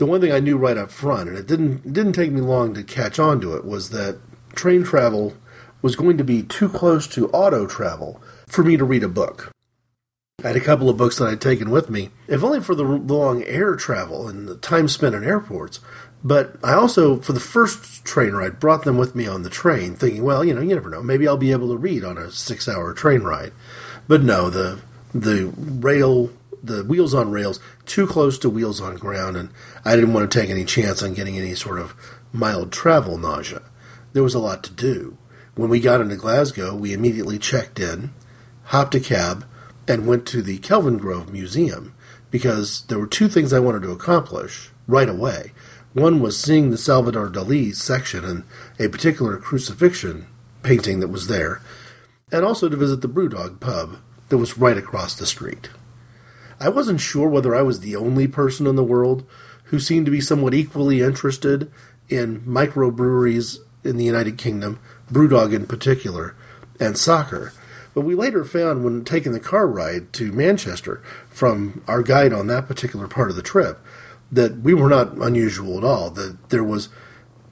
[0.02, 2.74] the one thing I knew right up front, and it didn't didn't take me long
[2.74, 4.18] to catch on to it, was that
[4.52, 5.36] train travel
[5.80, 9.52] was going to be too close to auto travel for me to read a book.
[10.42, 12.82] I had a couple of books that I'd taken with me, if only for the
[12.82, 15.78] long air travel and the time spent in airports.
[16.24, 19.96] But I also, for the first train ride, brought them with me on the train,
[19.96, 22.30] thinking, well, you know, you never know, maybe I'll be able to read on a
[22.30, 23.52] six-hour train ride.
[24.06, 24.80] But no, the
[25.14, 26.30] the rail
[26.62, 29.50] the wheels on rails too close to wheels on ground, and
[29.84, 31.94] I didn't want to take any chance on getting any sort of
[32.32, 33.62] mild travel nausea.
[34.12, 35.16] There was a lot to do.
[35.54, 38.12] When we got into Glasgow, we immediately checked in,
[38.64, 39.44] hopped a cab,
[39.88, 41.94] and went to the Kelvingrove Museum
[42.30, 45.52] because there were two things I wanted to accomplish right away.
[45.94, 48.44] One was seeing the Salvador Dali section and
[48.78, 50.26] a particular crucifixion
[50.62, 51.60] painting that was there,
[52.30, 53.98] and also to visit the Brewdog pub
[54.30, 55.68] that was right across the street.
[56.58, 59.26] I wasn't sure whether I was the only person in the world
[59.64, 61.70] who seemed to be somewhat equally interested
[62.08, 64.78] in microbreweries in the United Kingdom,
[65.10, 66.34] Brewdog in particular,
[66.80, 67.52] and soccer.
[67.94, 72.46] But we later found when taking the car ride to Manchester from our guide on
[72.46, 73.78] that particular part of the trip
[74.32, 76.88] that we were not unusual at all, that there was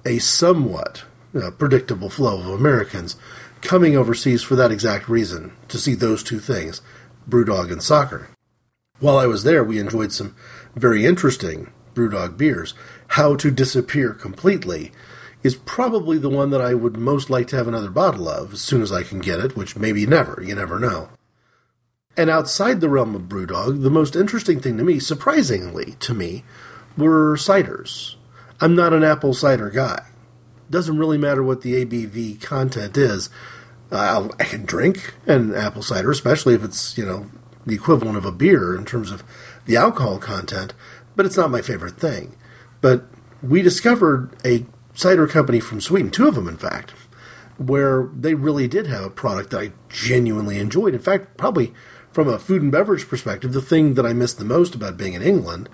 [0.05, 3.17] a somewhat uh, predictable flow of Americans
[3.61, 6.81] coming overseas for that exact reason, to see those two things,
[7.29, 8.31] Brewdog and soccer.
[8.99, 10.35] While I was there, we enjoyed some
[10.75, 12.75] very interesting Brewdog beers.
[13.09, 14.93] How to Disappear Completely
[15.43, 18.61] is probably the one that I would most like to have another bottle of as
[18.61, 21.09] soon as I can get it, which maybe never, you never know.
[22.17, 26.45] And outside the realm of Brewdog, the most interesting thing to me, surprisingly to me,
[26.97, 28.17] were ciders.
[28.61, 30.05] I'm not an apple cider guy.
[30.69, 33.31] Doesn't really matter what the ABV content is.
[33.91, 37.31] Uh, I can drink an apple cider, especially if it's you know
[37.67, 39.25] the equivalent of a beer in terms of
[39.65, 40.75] the alcohol content,
[41.17, 42.37] but it's not my favorite thing.
[42.81, 43.05] But
[43.43, 46.93] we discovered a cider company from Sweden, two of them in fact,
[47.57, 50.95] where they really did have a product that I genuinely enjoyed.
[50.95, 51.73] In fact, probably
[52.13, 55.15] from a food and beverage perspective, the thing that I missed the most about being
[55.15, 55.69] in England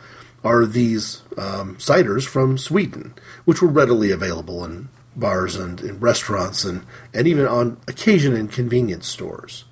[0.47, 3.13] are these um, ciders from Sweden,
[3.45, 8.47] which were readily available in bars and in restaurants and, and even on occasion in
[8.47, 9.65] convenience stores.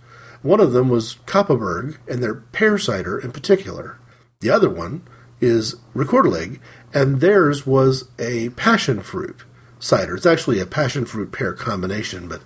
[0.43, 3.99] One of them was Kopparberg and their pear cider in particular.
[4.41, 5.07] The other one
[5.41, 6.59] is Rekorderlig,
[6.93, 9.45] and theirs was a passion fruit
[9.79, 10.17] cider.
[10.17, 12.43] It's actually a passion fruit pear combination, but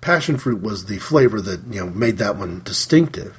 [0.00, 3.38] passion fruit was the flavor that you know made that one distinctive,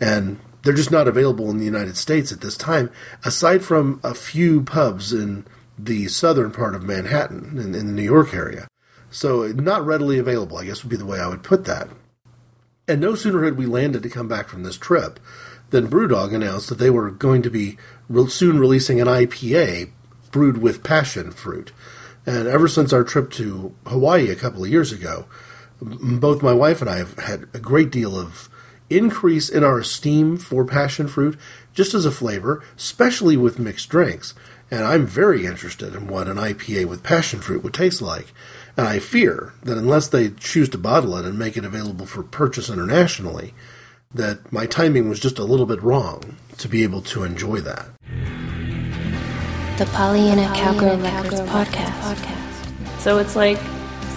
[0.00, 2.90] and they're just not available in the United States at this time,
[3.24, 5.46] aside from a few pubs in
[5.78, 8.68] the southern part of Manhattan, in, in the New York area.
[9.10, 11.88] So not readily available, I guess would be the way I would put that.
[12.86, 15.18] And no sooner had we landed to come back from this trip
[15.70, 17.78] than Brewdog announced that they were going to be
[18.28, 19.90] soon releasing an IPA
[20.30, 21.72] brewed with passion fruit.
[22.26, 25.26] And ever since our trip to Hawaii a couple of years ago,
[25.80, 28.49] both my wife and I have had a great deal of
[28.90, 31.38] increase in our esteem for passion fruit
[31.72, 34.34] just as a flavor, especially with mixed drinks.
[34.70, 38.32] And I'm very interested in what an IPA with passion fruit would taste like.
[38.76, 42.22] And I fear that unless they choose to bottle it and make it available for
[42.22, 43.54] purchase internationally,
[44.14, 47.88] that my timing was just a little bit wrong to be able to enjoy that.
[49.78, 53.00] The Pollyanna Cowgirl Records podcast.
[53.00, 53.58] So it's like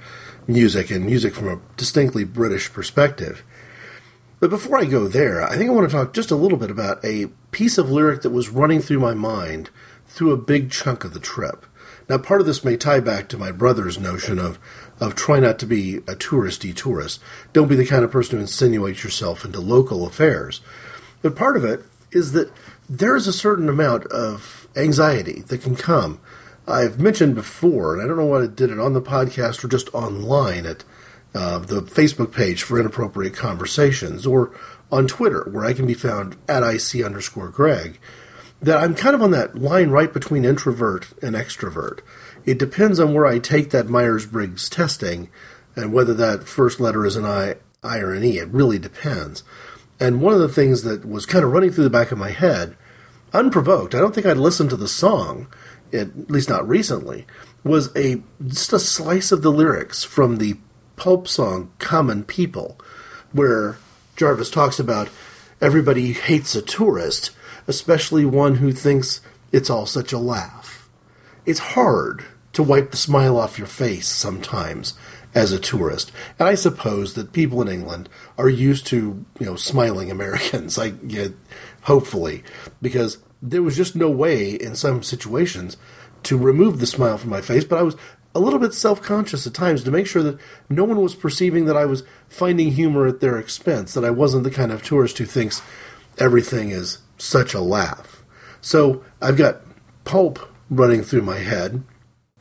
[0.51, 3.43] music and music from a distinctly British perspective.
[4.39, 6.71] But before I go there, I think I want to talk just a little bit
[6.71, 9.69] about a piece of lyric that was running through my mind
[10.07, 11.65] through a big chunk of the trip.
[12.09, 14.59] Now, part of this may tie back to my brother's notion of,
[14.99, 17.21] of try not to be a touristy tourist.
[17.53, 20.61] Don't be the kind of person who insinuates yourself into local affairs.
[21.21, 22.51] But part of it is that
[22.89, 26.19] there is a certain amount of anxiety that can come.
[26.67, 29.67] I've mentioned before, and I don't know what I did it on the podcast or
[29.67, 30.83] just online at
[31.33, 34.51] uh, the Facebook page for Inappropriate Conversations or
[34.91, 37.99] on Twitter, where I can be found at IC underscore Greg,
[38.61, 41.99] that I'm kind of on that line right between introvert and extrovert.
[42.45, 45.29] It depends on where I take that Myers Briggs testing
[45.75, 48.37] and whether that first letter is an I, I or an E.
[48.37, 49.43] It really depends.
[49.99, 52.31] And one of the things that was kind of running through the back of my
[52.31, 52.75] head,
[53.33, 55.47] unprovoked, I don't think I'd listened to the song,
[55.93, 57.25] at least not recently,
[57.63, 60.57] was a just a slice of the lyrics from the
[60.95, 62.79] pulp song Common People,
[63.31, 63.77] where
[64.15, 65.09] Jarvis talks about
[65.59, 67.31] everybody hates a tourist,
[67.67, 70.89] especially one who thinks it's all such a laugh.
[71.45, 72.23] It's hard
[72.53, 74.93] to wipe the smile off your face sometimes
[75.33, 76.11] as a tourist.
[76.37, 80.77] And I suppose that people in England are used to, you know, smiling Americans.
[80.79, 81.29] I yeah,
[81.83, 82.43] hopefully,
[82.81, 85.77] because there was just no way in some situations
[86.23, 87.95] to remove the smile from my face, but I was
[88.33, 90.39] a little bit self-conscious at times to make sure that
[90.69, 94.43] no one was perceiving that I was finding humor at their expense, that I wasn't
[94.43, 95.61] the kind of tourist who thinks
[96.17, 98.23] everything is such a laugh.
[98.61, 99.61] So, I've got
[100.03, 100.39] pulp
[100.69, 101.83] running through my head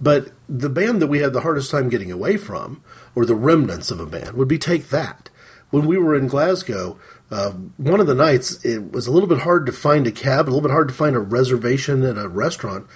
[0.01, 2.83] but the band that we had the hardest time getting away from,
[3.14, 5.29] or the remnants of a band, would be Take That.
[5.70, 6.99] When we were in Glasgow,
[7.31, 10.47] uh, one of the nights it was a little bit hard to find a cab,
[10.47, 12.87] a little bit hard to find a reservation at a restaurant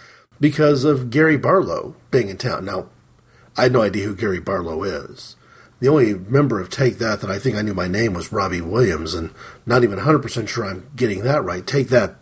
[0.41, 2.65] because of Gary Barlow being in town.
[2.65, 2.89] Now,
[3.57, 5.37] I had no idea who Gary Barlow is.
[5.81, 8.61] The only member of Take That that I think I knew my name was Robbie
[8.61, 9.31] Williams, and
[9.67, 11.67] not even 100% sure I'm getting that right.
[11.67, 12.17] Take That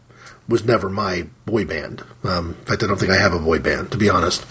[0.48, 2.02] was never my boy band.
[2.24, 4.44] Um, in fact, I don't think I have a boy band, to be honest.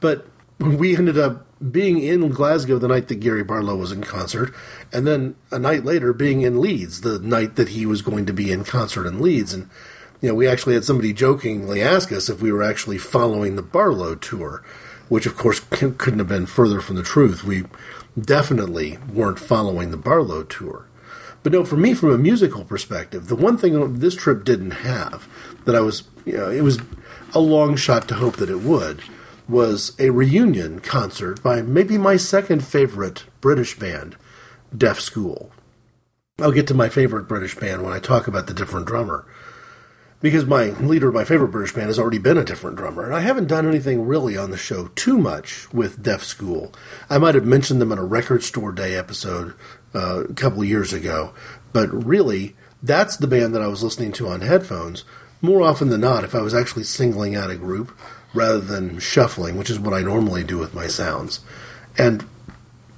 [0.00, 0.26] But
[0.58, 4.54] we ended up being in Glasgow the night that Gary Barlow was in concert,
[4.92, 8.32] and then a night later being in Leeds the night that he was going to
[8.32, 9.52] be in concert in Leeds.
[9.52, 9.68] And,
[10.20, 13.62] you know, we actually had somebody jokingly ask us if we were actually following the
[13.62, 14.62] Barlow tour,
[15.08, 17.44] which of course couldn't have been further from the truth.
[17.44, 17.64] We
[18.18, 20.86] definitely weren't following the Barlow tour.
[21.42, 25.28] But no, for me, from a musical perspective, the one thing this trip didn't have
[25.64, 26.78] that I was, you know, it was
[27.34, 29.02] a long shot to hope that it would,
[29.48, 34.16] was a reunion concert by maybe my second favorite British band,
[34.76, 35.50] Deaf School.
[36.38, 39.26] I'll get to my favorite British band when I talk about the different drummer.
[40.20, 43.14] Because my leader of my favorite British band has already been a different drummer, and
[43.14, 46.72] I haven't done anything really on the show too much with Deaf School.
[47.08, 49.54] I might have mentioned them in a Record Store Day episode
[49.94, 51.34] uh, a couple of years ago.
[51.72, 55.04] But really, that's the band that I was listening to on headphones
[55.40, 57.96] more often than not if I was actually singling out a group
[58.38, 61.40] rather than shuffling, which is what I normally do with my sounds.
[61.96, 62.24] And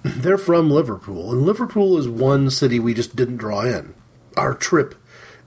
[0.02, 3.94] they're from Liverpool, and Liverpool is one city we just didn't draw in.
[4.36, 4.94] Our trip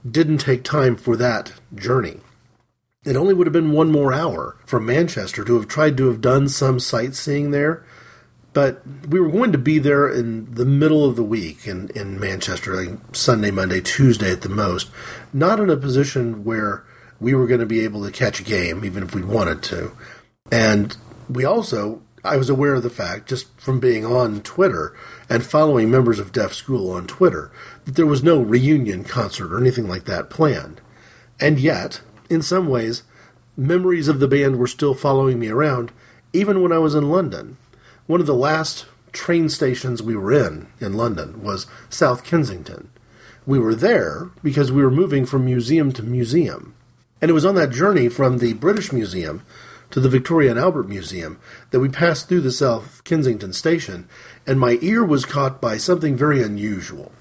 [0.08, 2.20] didn't take time for that journey.
[3.04, 6.20] It only would have been one more hour from Manchester to have tried to have
[6.20, 7.84] done some sightseeing there
[8.54, 12.18] but we were going to be there in the middle of the week in, in
[12.18, 14.90] Manchester, like Sunday, Monday, Tuesday at the most,
[15.32, 16.84] not in a position where
[17.24, 19.92] we were going to be able to catch a game, even if we wanted to.
[20.52, 20.96] And
[21.28, 24.94] we also, I was aware of the fact, just from being on Twitter
[25.28, 27.50] and following members of Deaf School on Twitter,
[27.84, 30.80] that there was no reunion concert or anything like that planned.
[31.40, 32.00] And yet,
[32.30, 33.02] in some ways,
[33.56, 35.90] memories of the band were still following me around,
[36.32, 37.56] even when I was in London
[38.06, 42.90] one of the last train stations we were in in London was South Kensington.
[43.46, 46.74] We were there because we were moving from museum to museum.
[47.24, 49.46] And it was on that journey from the British Museum
[49.90, 54.06] to the Victoria and Albert Museum that we passed through the South Kensington station,
[54.46, 57.12] and my ear was caught by something very unusual.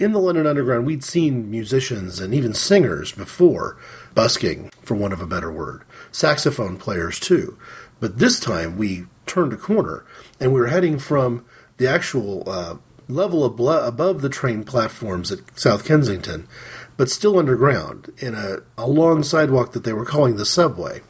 [0.00, 3.76] In the London Underground, we'd seen musicians and even singers before,
[4.12, 7.56] busking, for want of a better word, saxophone players too.
[8.00, 10.04] But this time we turned a corner,
[10.40, 11.44] and we were heading from
[11.76, 12.78] the actual uh,
[13.08, 16.48] level above the train platforms at South Kensington,
[16.98, 21.00] but still underground in a, a long sidewalk that they were calling the subway.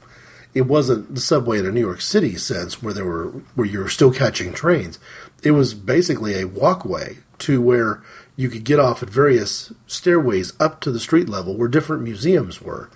[0.55, 3.81] It wasn't the subway in a New York City sense where there were where you
[3.81, 4.99] were still catching trains.
[5.43, 8.03] It was basically a walkway to where
[8.37, 12.61] you could get off at various stairways up to the street level where different museums
[12.61, 12.91] were.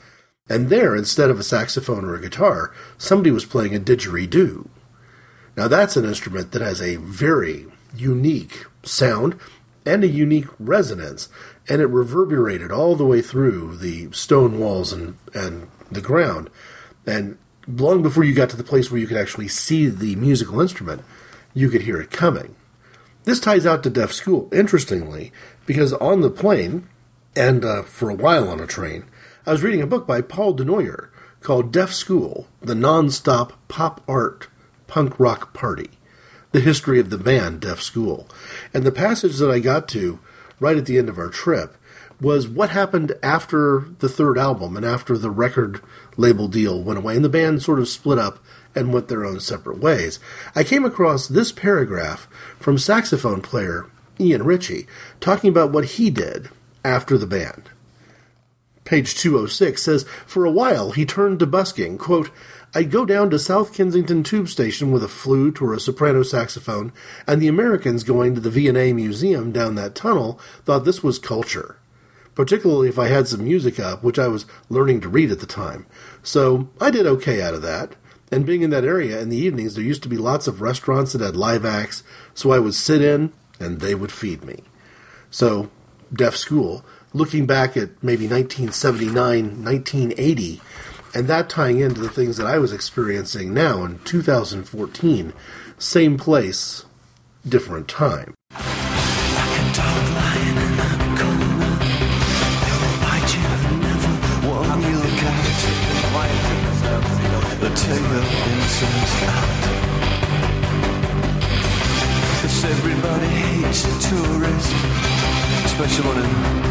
[0.49, 4.69] And there, instead of a saxophone or a guitar, somebody was playing a didgeridoo.
[5.57, 9.39] Now, that's an instrument that has a very unique sound
[9.85, 11.29] and a unique resonance,
[11.69, 16.51] and it reverberated all the way through the stone walls and, and the ground.
[17.07, 20.61] And long before you got to the place where you could actually see the musical
[20.61, 21.03] instrument,
[21.55, 22.57] you could hear it coming.
[23.25, 25.33] This ties out to Deaf School, interestingly,
[25.65, 26.89] because on the plane,
[27.37, 29.05] and uh, for a while on a train,
[29.47, 31.09] I was reading a book by Paul Du Noyer
[31.41, 34.49] called Deaf School The Non-Stop Pop Art
[34.87, 35.91] punk rock party,
[36.51, 38.29] the history of the band Deaf School.
[38.75, 40.19] And the passage that I got to
[40.63, 41.77] right at the end of our trip
[42.21, 45.81] was what happened after the third album and after the record
[46.17, 48.39] label deal went away and the band sort of split up
[48.75, 50.21] and went their own separate ways.
[50.55, 53.91] I came across this paragraph from saxophone player
[54.21, 54.87] Ian Ritchie
[55.21, 56.49] talking about what he did
[56.85, 57.71] after the band.
[58.85, 62.31] Page 206 says, For a while he turned to busking, quote,
[62.75, 66.91] I'd go down to South Kensington Tube Station with a flute or a soprano saxophone,
[67.27, 71.77] and the Americans going to the V&A Museum down that tunnel thought this was culture.
[72.35, 75.47] Particularly if I had some music up, which I was learning to read at the
[75.47, 75.85] time.
[76.23, 77.95] So I did okay out of that.
[78.31, 81.13] And being in that area in the evenings, there used to be lots of restaurants
[81.13, 82.03] that had live acts,
[82.33, 84.63] so I would sit in and they would feed me.
[85.31, 85.69] So,
[86.11, 90.63] deaf school, looking back at maybe 1979, 1980,
[91.15, 95.33] and that tying into the things that I was experiencing now in 2014,
[95.79, 96.85] same place,
[97.47, 98.35] different time.
[112.65, 114.73] everybody hates a tourist,
[115.65, 116.17] especially one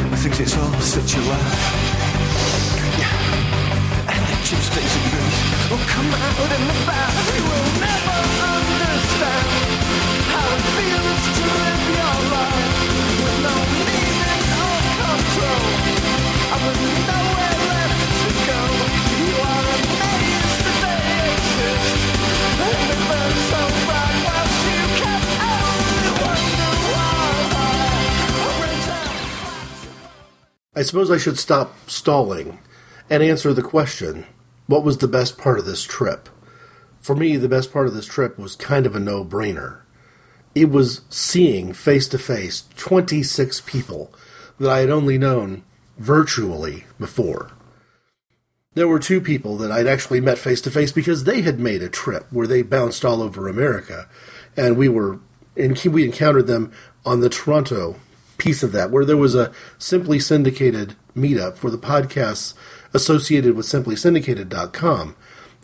[0.10, 1.91] who thinks it's all such a laugh.
[4.52, 5.38] Stays in this
[5.72, 6.76] will come out in the.
[6.76, 8.20] You will never
[8.52, 9.48] understand
[10.28, 12.76] how it feels to live your life
[13.16, 15.66] with no meaning or control.
[16.52, 18.62] And with nowhere left to go,
[19.24, 22.04] you are amazed that they exist.
[22.60, 27.40] And it burns so bright whilst you can only wonder why.
[30.76, 32.60] I suppose I should stop stalling
[33.10, 34.26] and answer the question
[34.72, 36.30] what was the best part of this trip?
[37.02, 39.82] For me, the best part of this trip was kind of a no brainer.
[40.56, 44.14] It was seeing face to face 26 people
[44.60, 45.64] that I had only known
[45.98, 47.52] virtually before.
[48.74, 51.84] There were two people that I'd actually met face to face because they had made
[51.84, 54.08] a trip where they bounced all over America,
[54.56, 55.20] and we were
[55.58, 56.72] and we encountered them
[57.06, 57.98] on the Toronto
[58.38, 62.54] piece of that, where there was a simply syndicated meetup for the podcasts
[62.94, 65.16] associated with simplysyndicated.com.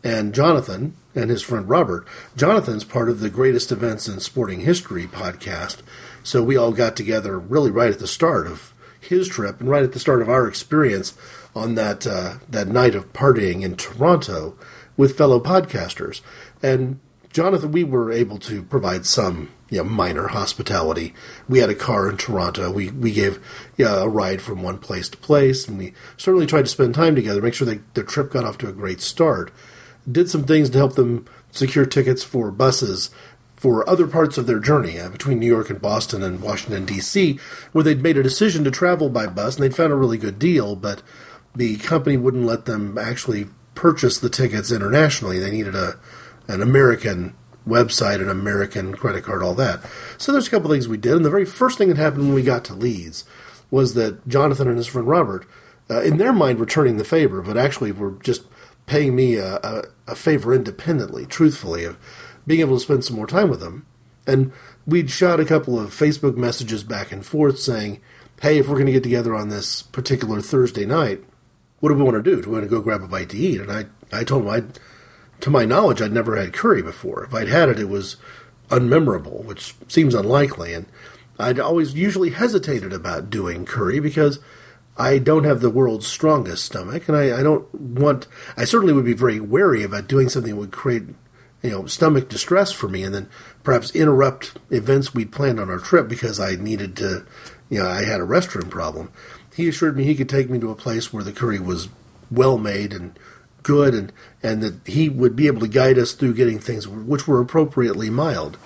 [0.03, 5.07] And Jonathan and his friend Robert, Jonathan's part of the Greatest Events in Sporting History
[5.07, 5.77] podcast.
[6.23, 9.83] So we all got together really right at the start of his trip and right
[9.83, 11.17] at the start of our experience
[11.55, 14.55] on that uh, that night of partying in Toronto
[14.95, 16.21] with fellow podcasters.
[16.61, 16.99] And
[17.31, 21.13] Jonathan, we were able to provide some you know, minor hospitality.
[21.47, 22.71] We had a car in Toronto.
[22.71, 23.39] We we gave
[23.79, 27.41] a ride from one place to place, and we certainly tried to spend time together,
[27.41, 29.51] make sure that their trip got off to a great start.
[30.09, 33.09] Did some things to help them secure tickets for buses
[33.57, 37.39] for other parts of their journey uh, between New York and Boston and Washington D.C.,
[37.71, 40.37] where they'd made a decision to travel by bus and they'd found a really good
[40.37, 41.01] deal, but
[41.55, 45.39] the company wouldn't let them actually purchase the tickets internationally.
[45.39, 45.99] They needed a
[46.47, 47.35] an American
[47.67, 49.81] website, an American credit card, all that.
[50.17, 52.33] So there's a couple things we did, and the very first thing that happened when
[52.33, 53.25] we got to Leeds
[53.69, 55.45] was that Jonathan and his friend Robert,
[55.89, 58.43] uh, in their mind, returning the favor, but actually were just
[58.85, 61.97] paying me a, a, a favor independently, truthfully, of
[62.45, 63.85] being able to spend some more time with them.
[64.25, 64.51] And
[64.85, 68.01] we'd shot a couple of Facebook messages back and forth saying,
[68.41, 71.23] hey, if we're going to get together on this particular Thursday night,
[71.79, 72.41] what do we want to do?
[72.41, 73.61] Do we want to go grab a bite to eat?
[73.61, 74.79] And I, I told him I'd
[75.41, 77.23] to my knowledge, I'd never had curry before.
[77.23, 78.17] If I'd had it, it was
[78.69, 80.73] unmemorable, which seems unlikely.
[80.73, 80.85] And
[81.39, 84.39] I'd always usually hesitated about doing curry because
[84.97, 88.27] I don't have the world's strongest stomach, and I, I don't want.
[88.55, 91.03] I certainly would be very wary about doing something that would create,
[91.61, 93.29] you know, stomach distress for me, and then
[93.63, 97.25] perhaps interrupt events we'd planned on our trip because I needed to,
[97.69, 99.11] you know, I had a restroom problem.
[99.55, 101.89] He assured me he could take me to a place where the curry was
[102.31, 103.17] well made and
[103.67, 107.27] good and, and that he would be able to guide us through getting things which
[107.27, 108.57] were appropriately mild.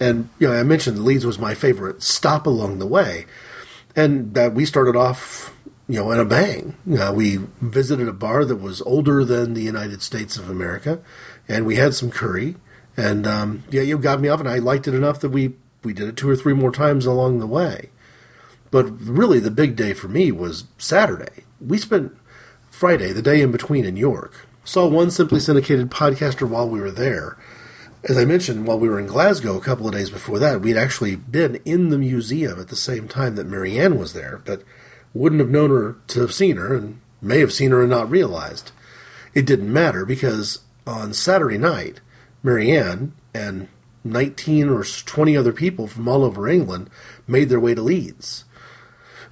[0.00, 3.26] And, you know, I mentioned Leeds was my favorite stop along the way.
[3.94, 5.54] And that we started off,
[5.88, 6.74] you know, in a bang.
[6.98, 11.00] Uh, we visited a bar that was older than the United States of America,
[11.48, 12.56] and we had some curry.
[12.96, 15.92] And, um, yeah, you got me off, and I liked it enough that we, we
[15.92, 17.90] did it two or three more times along the way.
[18.70, 21.44] But really, the big day for me was Saturday.
[21.60, 22.16] We spent
[22.80, 24.46] Friday, the day in between in York.
[24.64, 27.36] Saw one Simply Syndicated podcaster while we were there.
[28.04, 30.78] As I mentioned, while we were in Glasgow a couple of days before that, we'd
[30.78, 34.62] actually been in the museum at the same time that Marianne was there, but
[35.12, 38.10] wouldn't have known her to have seen her, and may have seen her and not
[38.10, 38.72] realized.
[39.34, 42.00] It didn't matter because on Saturday night,
[42.42, 43.68] Marianne and
[44.04, 46.88] 19 or 20 other people from all over England
[47.28, 48.46] made their way to Leeds.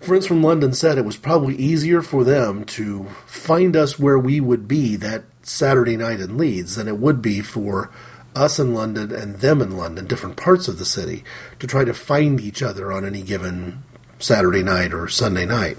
[0.00, 4.40] Friends from London said it was probably easier for them to find us where we
[4.40, 7.90] would be that Saturday night in Leeds than it would be for
[8.34, 11.24] us in London and them in London, different parts of the city,
[11.58, 13.82] to try to find each other on any given
[14.20, 15.76] Saturday night or Sunday night.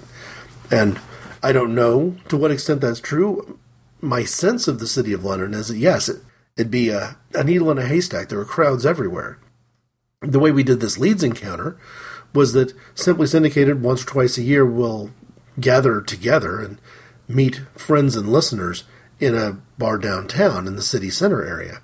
[0.70, 1.00] And
[1.42, 3.58] I don't know to what extent that's true.
[4.02, 6.22] My sense of the city of London is that yes, it,
[6.58, 8.28] would be a, a needle in a haystack.
[8.28, 9.38] There are crowds everywhere.
[10.20, 11.78] The way we did this Leeds encounter
[12.32, 15.10] was that Simply Syndicated once or twice a year will
[15.58, 16.80] gather together and
[17.28, 18.84] meet friends and listeners
[19.18, 21.80] in a bar downtown in the city center area.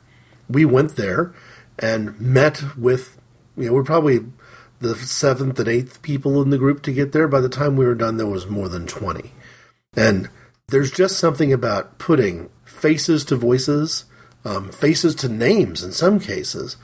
[0.49, 1.35] We went there
[1.79, 3.19] and met with,
[3.57, 4.21] you know, we're probably
[4.81, 7.29] the seventh and eighth people in the group to get there.
[7.29, 9.33] By the time we were done, there was more than 20.
[9.97, 10.29] And
[10.69, 14.05] there's just something about putting faces to voices,
[14.45, 16.77] um, faces to names in some cases.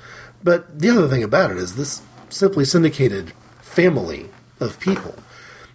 [0.43, 3.33] But the other thing about it is this simply syndicated
[3.73, 4.29] family
[4.61, 5.14] of people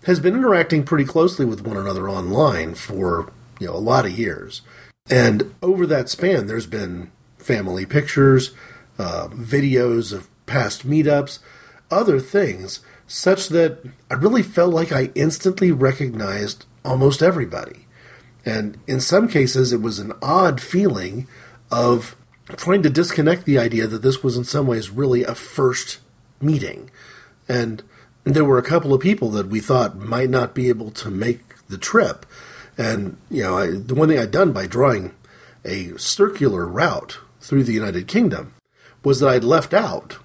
[0.06, 4.18] has been interacting pretty closely with one another online for you know a lot of
[4.18, 4.62] years,
[5.10, 8.54] and over that span, there's been family pictures,
[9.00, 11.40] uh, videos of past meetups,
[11.90, 13.80] other things, such that
[14.12, 17.88] I really felt like I instantly recognized almost everybody.
[18.46, 21.28] And in some cases, it was an odd feeling
[21.72, 22.16] of
[22.56, 26.00] trying to disconnect the idea that this was in some ways really a first
[26.40, 26.90] meeting.
[27.48, 27.84] And
[28.24, 31.42] there were a couple of people that we thought might not be able to make
[31.68, 32.26] the trip.
[32.78, 35.14] And, you know, I, the one thing I'd done by drawing
[35.66, 38.54] a circular route through the United Kingdom
[39.04, 40.18] was that I'd left out,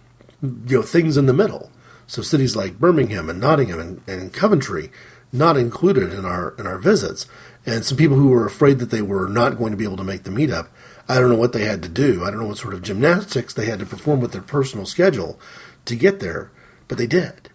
[0.42, 1.70] you know, things in the middle.
[2.06, 4.90] So cities like Birmingham and Nottingham and, and Coventry,
[5.32, 7.26] not included in our in our visits,
[7.64, 10.04] and some people who were afraid that they were not going to be able to
[10.04, 10.68] make the meetup.
[11.08, 12.22] I don't know what they had to do.
[12.24, 15.40] I don't know what sort of gymnastics they had to perform with their personal schedule
[15.86, 16.50] to get there,
[16.92, 17.48] but they did.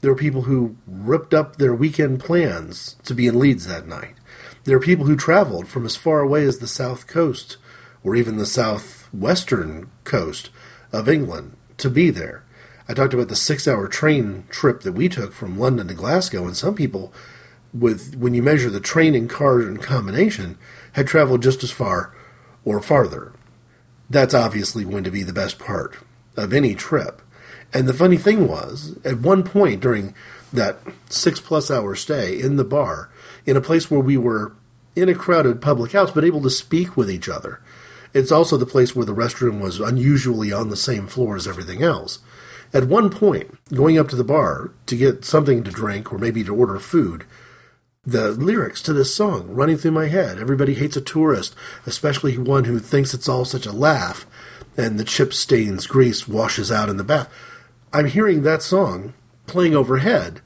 [0.00, 4.16] There were people who ripped up their weekend plans to be in Leeds that night.
[4.64, 7.56] There are people who traveled from as far away as the south coast
[8.02, 10.50] or even the southwestern coast
[10.92, 12.42] of England to be there.
[12.88, 16.44] I talked about the six hour train trip that we took from London to Glasgow,
[16.44, 17.12] and some people,
[17.72, 20.58] with when you measure the train and car in combination,
[20.94, 22.12] had traveled just as far
[22.64, 23.34] or farther.
[24.10, 25.96] That's obviously going to be the best part
[26.36, 27.22] of any trip.
[27.72, 30.14] And the funny thing was, at one point during
[30.52, 33.10] that six plus hour stay in the bar,
[33.46, 34.52] in a place where we were
[34.96, 37.60] in a crowded public house but able to speak with each other,
[38.12, 41.82] it's also the place where the restroom was unusually on the same floor as everything
[41.82, 42.18] else.
[42.72, 46.42] At one point, going up to the bar to get something to drink or maybe
[46.44, 47.24] to order food,
[48.04, 50.38] the lyrics to this song running through my head.
[50.38, 51.54] Everybody hates a tourist,
[51.86, 54.26] especially one who thinks it's all such a laugh,
[54.76, 57.28] and the chip stains grease washes out in the bath.
[57.92, 59.14] I'm hearing that song
[59.46, 60.40] playing overhead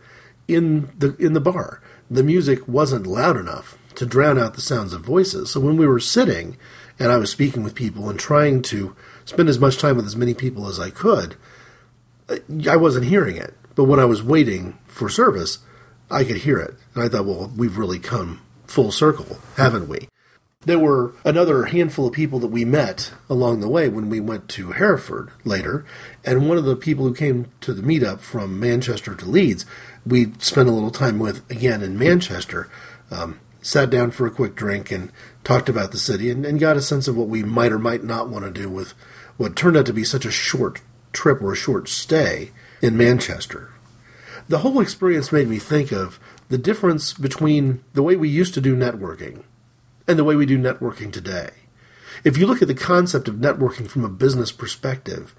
[0.49, 1.83] in the in the bar.
[2.11, 5.51] The music wasn't loud enough to drown out the sounds of voices.
[5.51, 6.57] So when we were sitting
[6.99, 10.17] and I was speaking with people and trying to spend as much time with as
[10.17, 11.37] many people as I could,
[12.29, 12.37] uh,
[12.69, 13.55] I wasn't hearing it.
[13.75, 15.59] But when I was waiting for service,
[16.11, 16.75] I could hear it.
[16.95, 20.09] And I thought, well, we've really come full circle, haven't we?
[20.65, 24.49] There were another handful of people that we met along the way when we went
[24.51, 25.85] to Hereford later,
[26.25, 29.67] and one of the people who came to the meetup from Manchester to Leeds,
[30.07, 32.71] we spent a little time with again in Manchester.
[33.11, 35.11] Um, sat down for a quick drink and
[35.43, 38.05] talked about the city and, and got a sense of what we might or might
[38.05, 38.93] not want to do with
[39.39, 40.83] what turned out to be such a short
[41.15, 42.51] trip or a short stay
[42.83, 43.71] in Manchester.
[44.49, 48.61] The whole experience made me think of the difference between the way we used to
[48.61, 49.45] do networking
[50.07, 51.51] and the way we do networking today.
[52.25, 55.35] If you look at the concept of networking from a business perspective,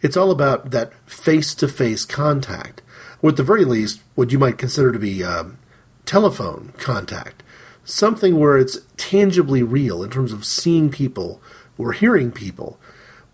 [0.00, 2.82] it's all about that face to face contact,
[3.20, 5.58] or at the very least, what you might consider to be um,
[6.06, 7.42] telephone contact
[7.84, 11.42] something where it's tangibly real in terms of seeing people
[11.78, 12.78] or hearing people.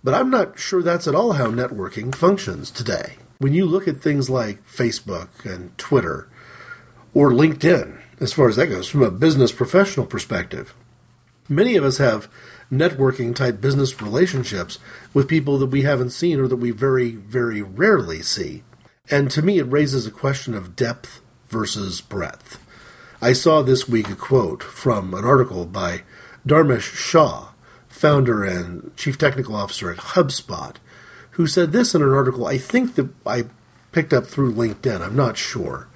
[0.03, 3.17] But I'm not sure that's at all how networking functions today.
[3.39, 6.29] When you look at things like Facebook and Twitter
[7.13, 10.75] or LinkedIn, as far as that goes, from a business professional perspective,
[11.49, 12.29] many of us have
[12.71, 14.79] networking type business relationships
[15.15, 18.65] with people that we haven't seen or that we very, very rarely see.
[19.11, 22.59] And to me, it raises a question of depth versus breadth.
[23.23, 26.03] I saw this week a quote from an article by
[26.47, 27.51] Dharmesh Shah,
[27.89, 30.77] founder and chief technical officer at HubSpot,
[31.33, 33.45] who said this in an article I think that I
[33.93, 35.89] picked up through LinkedIn, I'm not sure.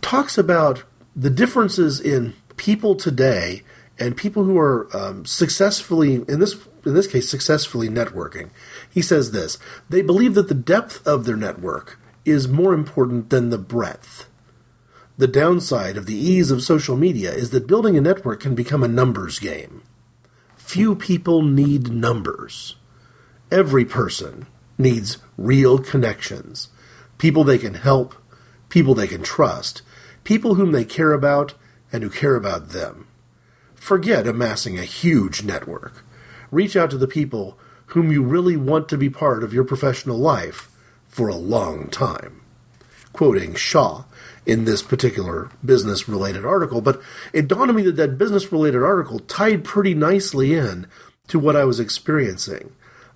[0.00, 0.82] Talks about
[1.16, 3.62] the differences in people today
[3.98, 8.50] and people who are um, successfully in this in this case successfully networking.
[8.92, 9.58] He says this:
[9.88, 14.28] they believe that the depth of their network is more important than the breadth.
[15.18, 18.82] The downside of the ease of social media is that building a network can become
[18.82, 19.82] a numbers game.
[20.56, 22.76] Few people need numbers.
[23.50, 24.46] Every person
[24.76, 26.68] needs real connections,
[27.16, 28.14] people they can help,
[28.68, 29.80] people they can trust,
[30.26, 31.54] people whom they care about
[31.92, 33.06] and who care about them.
[33.76, 36.04] Forget amassing a huge network.
[36.50, 37.56] Reach out to the people
[37.86, 40.68] whom you really want to be part of your professional life
[41.06, 42.42] for a long time.
[43.12, 44.02] Quoting Shah
[44.44, 47.00] in this particular business related article, but
[47.32, 50.88] it dawned on me that that business related article tied pretty nicely in
[51.28, 52.72] to what I was experiencing.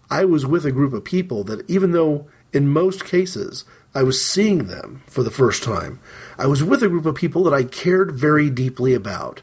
[0.08, 4.24] I was with a group of people that, even though in most cases I was
[4.24, 5.98] seeing them for the first time,
[6.40, 9.42] I was with a group of people that I cared very deeply about.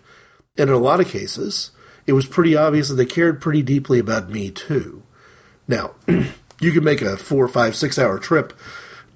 [0.58, 1.70] And in a lot of cases,
[2.08, 5.04] it was pretty obvious that they cared pretty deeply about me too.
[5.68, 8.52] Now, you can make a four, five, six hour trip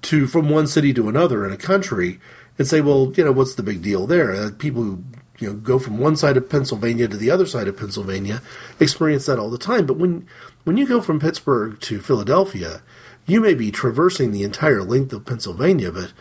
[0.02, 2.20] to from one city to another in a country
[2.56, 4.32] and say, well, you know, what's the big deal there?
[4.32, 5.04] Uh, people who
[5.40, 8.42] you know go from one side of Pennsylvania to the other side of Pennsylvania
[8.78, 9.86] experience that all the time.
[9.86, 10.28] But when
[10.62, 12.82] when you go from Pittsburgh to Philadelphia,
[13.26, 16.12] you may be traversing the entire length of Pennsylvania, but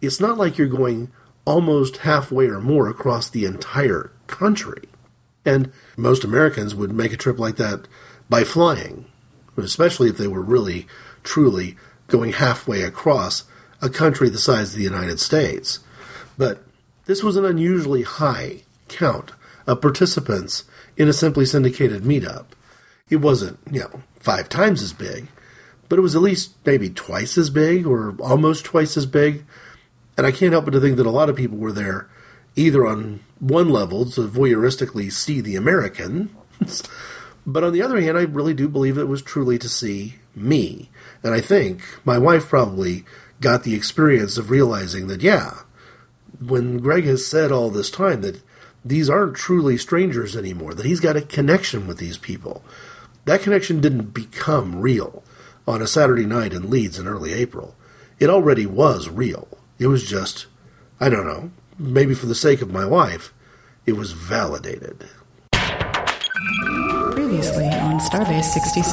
[0.00, 1.10] it's not like you're going
[1.44, 4.88] almost halfway or more across the entire country.
[5.44, 7.88] And most Americans would make a trip like that
[8.28, 9.06] by flying,
[9.56, 10.86] especially if they were really,
[11.22, 11.76] truly
[12.08, 13.44] going halfway across
[13.82, 15.80] a country the size of the United States.
[16.36, 16.62] But
[17.06, 19.32] this was an unusually high count
[19.66, 20.64] of participants
[20.96, 22.46] in a simply syndicated meetup.
[23.08, 25.28] It wasn't, you know, five times as big,
[25.88, 29.44] but it was at least maybe twice as big or almost twice as big.
[30.20, 32.06] And I can't help but to think that a lot of people were there
[32.54, 36.36] either on one level to voyeuristically see the American,
[37.46, 40.90] but on the other hand, I really do believe it was truly to see me.
[41.22, 43.06] And I think my wife probably
[43.40, 45.60] got the experience of realizing that, yeah,
[46.38, 48.42] when Greg has said all this time that
[48.84, 52.62] these aren't truly strangers anymore, that he's got a connection with these people,
[53.24, 55.22] that connection didn't become real
[55.66, 57.74] on a Saturday night in Leeds in early April.
[58.18, 59.48] It already was real.
[59.80, 60.46] It was just,
[61.00, 63.32] I don't know, maybe for the sake of my wife,
[63.86, 65.08] it was validated.
[67.12, 68.92] Previously on Starbase 66.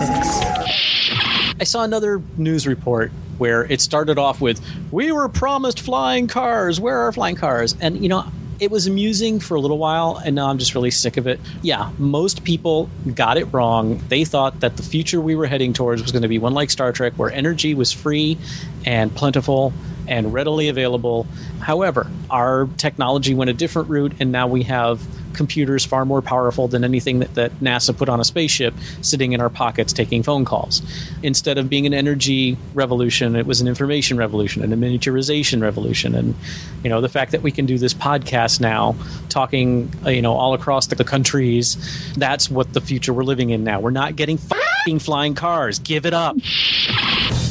[1.59, 6.79] I saw another news report where it started off with, We were promised flying cars.
[6.79, 7.75] Where are flying cars?
[7.81, 8.23] And, you know,
[8.61, 11.41] it was amusing for a little while, and now I'm just really sick of it.
[11.63, 14.01] Yeah, most people got it wrong.
[14.07, 16.69] They thought that the future we were heading towards was going to be one like
[16.69, 18.37] Star Trek, where energy was free
[18.85, 19.73] and plentiful
[20.07, 21.27] and readily available.
[21.59, 25.01] However, our technology went a different route, and now we have
[25.33, 29.39] computers far more powerful than anything that, that NASA put on a spaceship sitting in
[29.39, 30.81] our pockets taking phone calls.
[31.23, 36.15] Instead of being an energy revolution, it was an information revolution and a miniaturization revolution.
[36.15, 36.35] And,
[36.83, 38.95] you know, the fact that we can do this podcast now,
[39.29, 41.77] talking, uh, you know, all across the, the countries,
[42.17, 43.79] that's what the future we're living in now.
[43.79, 45.79] We're not getting flying cars.
[45.79, 46.37] Give it up.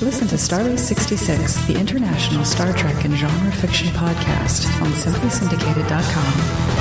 [0.03, 6.32] Listen to Starbase 66, the international Star Trek and genre fiction podcast on simplysyndicated.com,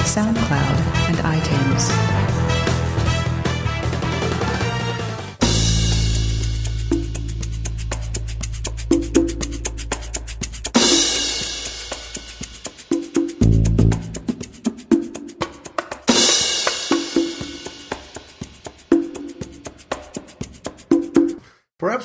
[0.03, 2.34] SoundCloud, and iTunes.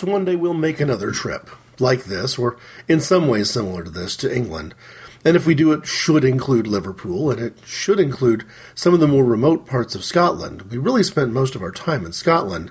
[0.00, 2.56] Perhaps one day we'll make another trip like this, or
[2.88, 4.74] in some ways similar to this, to England.
[5.26, 9.06] And if we do, it should include Liverpool, and it should include some of the
[9.06, 10.62] more remote parts of Scotland.
[10.70, 12.70] We really spent most of our time in Scotland,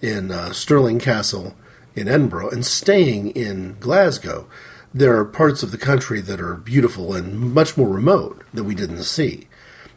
[0.00, 1.56] in uh, Stirling Castle,
[1.96, 4.48] in Edinburgh, and staying in Glasgow.
[4.94, 8.76] There are parts of the country that are beautiful and much more remote that we
[8.76, 9.48] didn't see.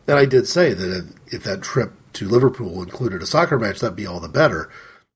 [0.08, 3.96] And I did say that if that trip to Liverpool included a soccer match, that'd
[3.96, 4.72] be all the better.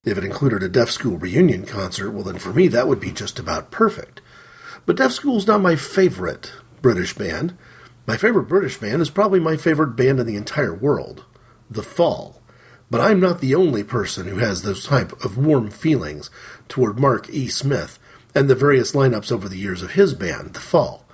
[0.08, 3.12] If it included a Deaf School reunion concert, well, then for me that would be
[3.12, 4.22] just about perfect.
[4.86, 7.58] But Deaf School's not my favorite British band.
[8.06, 11.26] My favorite British band is probably my favorite band in the entire world,
[11.70, 12.42] The Fall.
[12.90, 16.30] But I'm not the only person who has those type of warm feelings
[16.70, 17.50] toward Mark E.
[17.50, 18.00] Smith
[18.34, 21.06] and the various lineups over the years of his band, The Fall.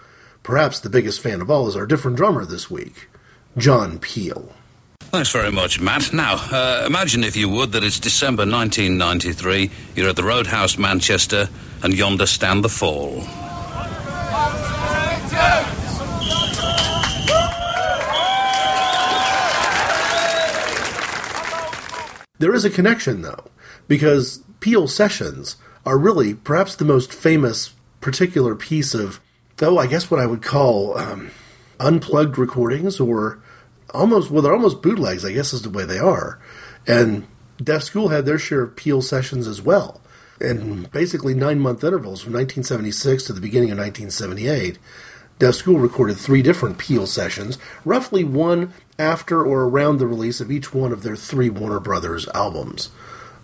[0.44, 3.10] Perhaps the biggest fan of all is our different drummer this week,
[3.58, 4.54] John Peel.
[5.14, 6.11] Thanks very much, Matt.
[6.11, 11.49] Now, uh, imagine, if you would, that it's December 1993, you're at the Roadhouse, Manchester,
[11.84, 13.22] and yonder stand the fall.
[22.39, 23.51] There is a connection, though,
[23.88, 29.20] because Peel Sessions are really perhaps the most famous particular piece of,
[29.57, 31.30] though I guess what I would call um,
[31.80, 33.38] unplugged recordings or
[33.94, 36.39] almost well, they're almost bootlegs, I guess is the way they are.
[36.88, 37.28] And
[37.62, 40.02] Deaf School had their share of Peel sessions as well.
[40.39, 44.80] And basically nine month intervals from 1976 to the beginning of 1978,
[45.39, 50.52] Deaf School recorded three different Peel sessions, roughly one after or around the release of
[50.52, 52.89] each one of their three Warner Brothers albums.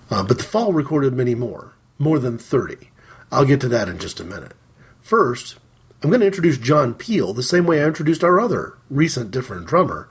[0.09, 2.89] Uh, but the Fall recorded many more, more than 30.
[3.31, 4.53] I'll get to that in just a minute.
[5.01, 5.57] First,
[6.01, 9.67] I'm going to introduce John Peel the same way I introduced our other recent different
[9.67, 10.07] drummer,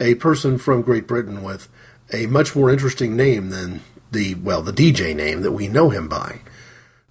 [0.00, 1.68] a person from Great Britain with
[2.12, 6.08] a much more interesting name than the, well, the DJ name that we know him
[6.08, 6.40] by.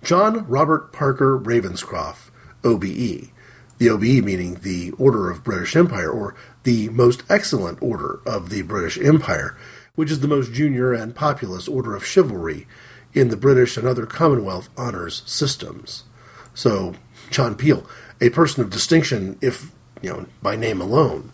[0.04, 2.32] John Robert Parker Ravenscroft,
[2.64, 3.30] OBE.
[3.78, 8.64] The OBE meaning the Order of British Empire, or the Most Excellent Order of the
[8.64, 9.56] British Empire,
[9.96, 12.68] which is the most junior and populous order of chivalry
[13.14, 16.04] in the British and other Commonwealth honors systems.
[16.54, 16.96] So,
[17.30, 17.86] John Peel,
[18.20, 19.72] a person of distinction, if
[20.02, 21.32] you know by name alone,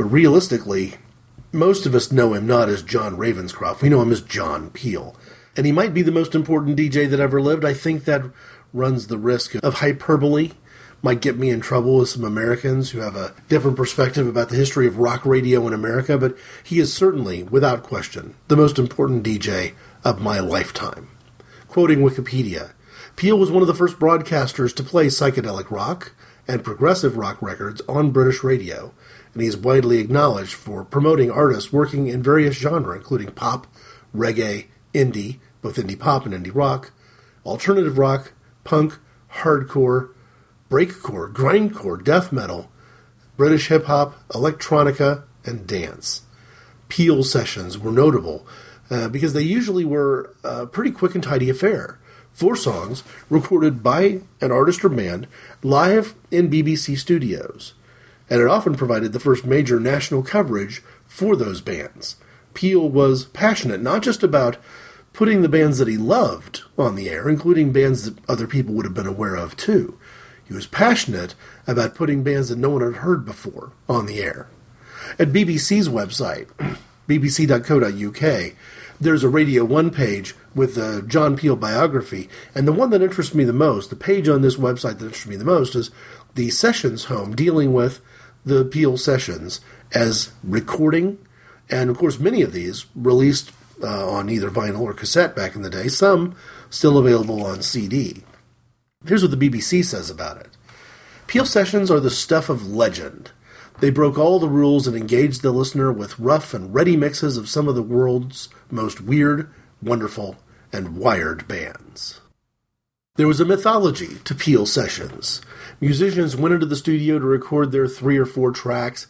[0.00, 0.94] but realistically,
[1.52, 3.82] most of us know him not as John Ravenscroft.
[3.82, 5.14] We know him as John Peel.
[5.54, 7.66] And he might be the most important DJ that ever lived.
[7.66, 8.22] I think that
[8.72, 10.52] runs the risk of hyperbole.
[11.02, 14.56] Might get me in trouble with some Americans who have a different perspective about the
[14.56, 16.34] history of rock radio in America, but
[16.64, 21.10] he is certainly, without question, the most important DJ of my lifetime.
[21.68, 22.72] Quoting Wikipedia,
[23.16, 26.14] Peel was one of the first broadcasters to play psychedelic rock
[26.48, 28.94] and progressive rock records on British radio
[29.32, 33.66] and he is widely acknowledged for promoting artists working in various genres, including pop,
[34.14, 36.92] reggae, indie, both indie pop and indie rock,
[37.44, 38.32] alternative rock,
[38.64, 38.98] punk,
[39.34, 40.10] hardcore,
[40.68, 42.70] breakcore, grindcore, death metal,
[43.36, 46.22] British hip hop, electronica, and dance.
[46.88, 48.46] Peel sessions were notable
[48.90, 51.98] uh, because they usually were a pretty quick and tidy affair.
[52.32, 55.26] Four songs recorded by an artist or band
[55.62, 57.74] live in BBC studios,
[58.30, 62.16] and it often provided the first major national coverage for those bands.
[62.54, 64.56] Peel was passionate not just about
[65.12, 68.86] putting the bands that he loved on the air, including bands that other people would
[68.86, 69.98] have been aware of too.
[70.46, 71.34] He was passionate
[71.66, 74.48] about putting bands that no one had heard before on the air.
[75.18, 76.46] At BBC's website,
[77.08, 78.54] bbc.co.uk,
[79.00, 83.34] there's a Radio 1 page with the John Peel biography, and the one that interests
[83.34, 85.90] me the most, the page on this website that interests me the most, is
[86.34, 88.00] the Sessions Home dealing with
[88.44, 89.60] the Peel sessions
[89.92, 91.18] as recording,
[91.68, 95.62] and of course, many of these released uh, on either vinyl or cassette back in
[95.62, 96.34] the day, some
[96.68, 98.24] still available on CD.
[99.06, 100.48] Here's what the BBC says about it
[101.26, 103.30] Peel sessions are the stuff of legend.
[103.80, 107.48] They broke all the rules and engaged the listener with rough and ready mixes of
[107.48, 110.36] some of the world's most weird, wonderful,
[110.70, 112.19] and wired bands.
[113.16, 115.40] There was a mythology to Peel sessions.
[115.80, 119.08] Musicians went into the studio to record their three or four tracks,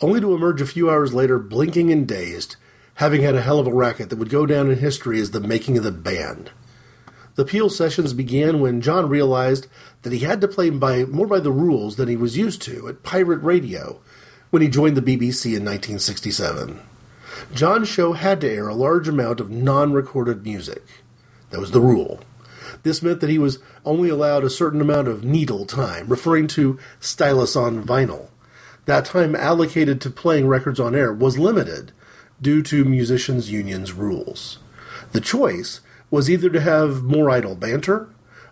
[0.00, 2.56] only to emerge a few hours later blinking and dazed,
[2.94, 5.40] having had a hell of a racket that would go down in history as the
[5.40, 6.50] making of the band.
[7.34, 9.66] The Peel sessions began when John realized
[10.00, 12.88] that he had to play by more by the rules than he was used to
[12.88, 14.00] at pirate radio
[14.48, 16.80] when he joined the BBC in 1967.
[17.52, 20.82] John's show had to air a large amount of non-recorded music.
[21.50, 22.20] That was the rule.
[22.82, 26.78] This meant that he was only allowed a certain amount of needle time, referring to
[27.00, 28.28] stylus on vinyl.
[28.86, 31.92] That time allocated to playing records on air was limited
[32.40, 34.58] due to musicians' unions' rules.
[35.12, 38.08] The choice was either to have more idle banter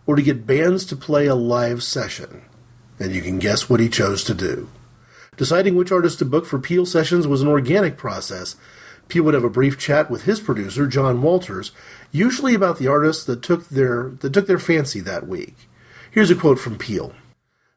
[0.06, 2.42] or to get bands to play a live session.
[2.98, 4.68] And you can guess what he chose to do.
[5.36, 8.56] Deciding which artist to book for Peel sessions was an organic process.
[9.10, 11.72] Peel would have a brief chat with his producer, John Walters,
[12.10, 15.68] usually about the artists that took their that took their fancy that week.
[16.10, 17.12] Here's a quote from Peel.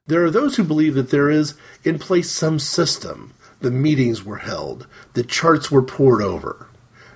[0.08, 3.34] There are those who believe that there is in place some system.
[3.62, 6.68] The meetings were held, the charts were pored over.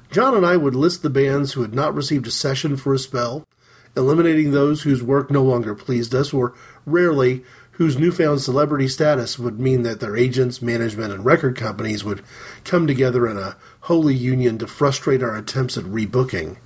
[0.09, 2.99] John and I would list the bands who had not received a session for a
[2.99, 3.45] spell,
[3.95, 6.53] eliminating those whose work no longer pleased us, or
[6.85, 12.23] rarely whose newfound celebrity status would mean that their agents, management, and record companies would
[12.63, 13.55] come together in a
[13.87, 16.57] holy union to frustrate our attempts at rebooking.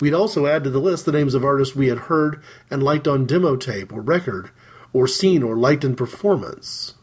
[0.00, 3.08] We'd also add to the list the names of artists we had heard and liked
[3.08, 4.50] on demo tape or record,
[4.92, 6.94] or seen or liked in performance.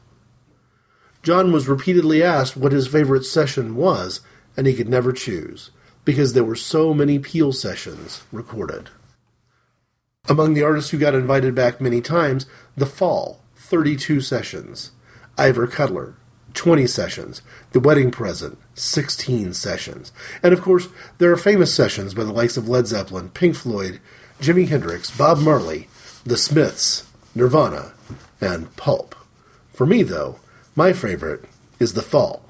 [1.24, 4.22] John was repeatedly asked what his favorite session was,
[4.56, 5.72] and he could never choose
[6.06, 8.90] because there were so many Peel sessions recorded.
[10.30, 12.46] Among the artists who got invited back many times,
[12.78, 14.92] The Fall, 32 sessions,
[15.40, 16.16] Ivor Cutler,
[16.56, 17.42] 20 sessions,
[17.72, 20.12] The Wedding Present, 16 sessions.
[20.42, 20.88] And of course,
[21.18, 24.00] there are famous sessions by the likes of Led Zeppelin, Pink Floyd,
[24.40, 25.88] Jimi Hendrix, Bob Marley,
[26.24, 27.94] The Smiths, Nirvana,
[28.42, 29.16] and Pulp.
[29.74, 30.40] For me, though,
[30.76, 31.46] my favorite
[31.80, 32.46] is The Fall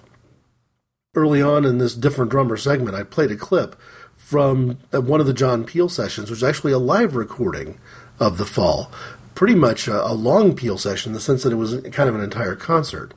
[1.16, 3.76] early on in this different drummer segment, I played a clip
[4.16, 7.80] from uh, one of the John Peel sessions, which is actually a live recording
[8.20, 8.92] of The Fall.
[9.34, 12.16] Pretty much a, a long Peel session in the sense that it was kind of
[12.16, 13.14] an entire concert.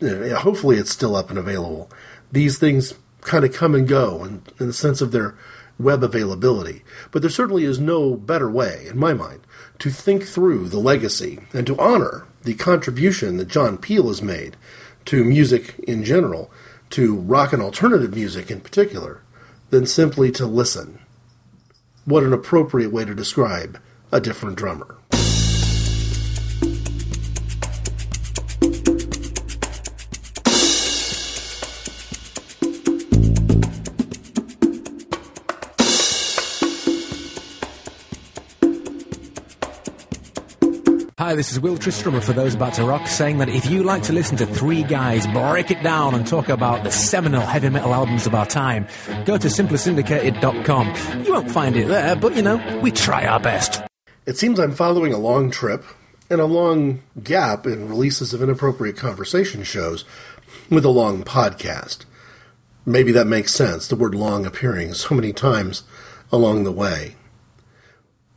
[0.01, 1.89] Uh, hopefully, it's still up and available.
[2.31, 5.35] These things kind of come and go in, in the sense of their
[5.77, 6.83] web availability.
[7.11, 9.41] But there certainly is no better way, in my mind,
[9.79, 14.55] to think through the legacy and to honor the contribution that John Peel has made
[15.07, 16.49] to music in general,
[16.91, 19.21] to rock and alternative music in particular,
[19.69, 20.99] than simply to listen.
[22.05, 23.79] What an appropriate way to describe
[24.11, 24.97] a different drummer.
[41.25, 44.03] Hi, this is Will Tristram for Those About to Rock, saying that if you like
[44.03, 47.95] to listen to three guys break it down and talk about the seminal heavy metal
[47.95, 48.85] albums of our time,
[49.25, 51.25] go to simplysyndicated.com.
[51.25, 53.81] You won't find it there, but you know, we try our best.
[54.27, 55.83] It seems I'm following a long trip
[56.29, 60.05] and a long gap in releases of inappropriate conversation shows
[60.69, 62.05] with a long podcast.
[62.85, 65.85] Maybe that makes sense, the word long appearing so many times
[66.31, 67.15] along the way.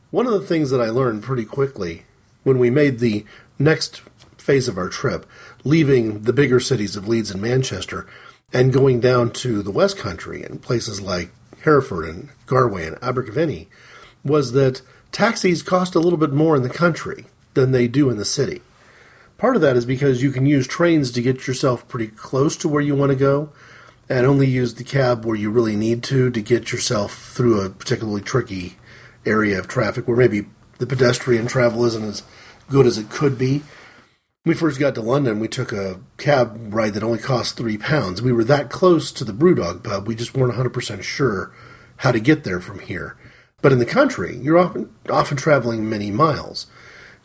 [0.09, 2.05] One of the things that I learned pretty quickly
[2.43, 3.25] when we made the
[3.57, 4.01] next
[4.37, 5.25] phase of our trip,
[5.63, 8.07] leaving the bigger cities of Leeds and Manchester
[8.51, 11.31] and going down to the West Country and places like
[11.63, 13.67] Hereford and Galway and Abergavenny
[14.23, 14.81] was that
[15.11, 18.61] taxis cost a little bit more in the country than they do in the city.
[19.37, 22.67] Part of that is because you can use trains to get yourself pretty close to
[22.67, 23.51] where you want to go
[24.09, 27.69] and only use the cab where you really need to to get yourself through a
[27.69, 28.77] particularly tricky
[29.25, 30.45] area of traffic where maybe
[30.79, 32.23] the pedestrian travel isn't as
[32.69, 33.59] good as it could be.
[34.43, 37.77] When we first got to London, we took a cab ride that only cost three
[37.77, 38.21] pounds.
[38.21, 41.53] We were that close to the Brewdog pub, we just weren't 100% sure
[41.97, 43.17] how to get there from here.
[43.61, 46.67] But in the country, you're often, often traveling many miles.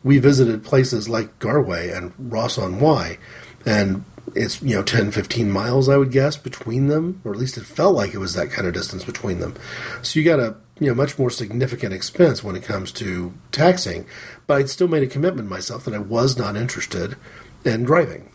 [0.03, 3.17] We visited places like Garway and Ross on Wye,
[3.65, 4.03] and
[4.35, 7.65] it's, you know, 10, 15 miles, I would guess, between them, or at least it
[7.65, 9.55] felt like it was that kind of distance between them.
[10.01, 14.05] So you got a, you know, much more significant expense when it comes to taxing,
[14.45, 17.15] but I'd still made a commitment myself that I was not interested
[17.63, 18.31] in driving.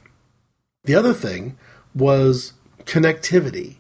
[0.85, 1.59] The other thing
[1.95, 3.77] was connectivity.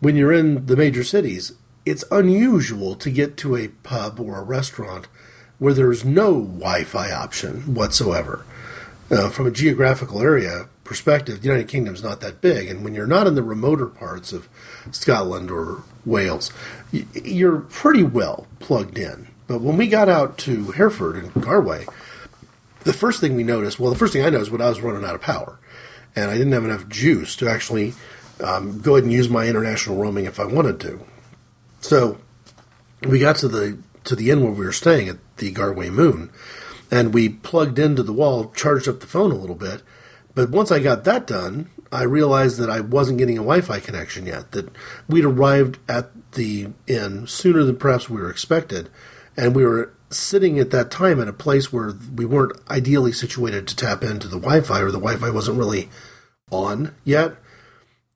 [0.00, 1.52] When you're in the major cities,
[1.84, 5.08] it's unusual to get to a pub or a restaurant
[5.58, 8.44] where there's no Wi Fi option whatsoever.
[9.10, 13.06] Uh, from a geographical area perspective, the United Kingdom's not that big, and when you're
[13.06, 14.48] not in the remoter parts of
[14.90, 16.50] Scotland or Wales,
[16.92, 19.28] you're pretty well plugged in.
[19.46, 21.86] But when we got out to Hereford and Garway,
[22.84, 25.04] the first thing we noticed, well, the first thing I noticed was I was running
[25.04, 25.58] out of power,
[26.16, 27.94] and I didn't have enough juice to actually
[28.42, 31.00] um, go ahead and use my international roaming if I wanted to.
[31.80, 32.18] So
[33.02, 36.30] we got to the to the inn where we were staying at the Garway Moon,
[36.90, 39.82] and we plugged into the wall, charged up the phone a little bit.
[40.34, 44.26] But once I got that done, I realized that I wasn't getting a Wi-Fi connection
[44.26, 44.52] yet.
[44.52, 44.70] That
[45.08, 48.88] we'd arrived at the inn sooner than perhaps we were expected,
[49.36, 53.66] and we were sitting at that time at a place where we weren't ideally situated
[53.68, 55.88] to tap into the Wi-Fi, or the Wi-Fi wasn't really
[56.50, 57.36] on yet.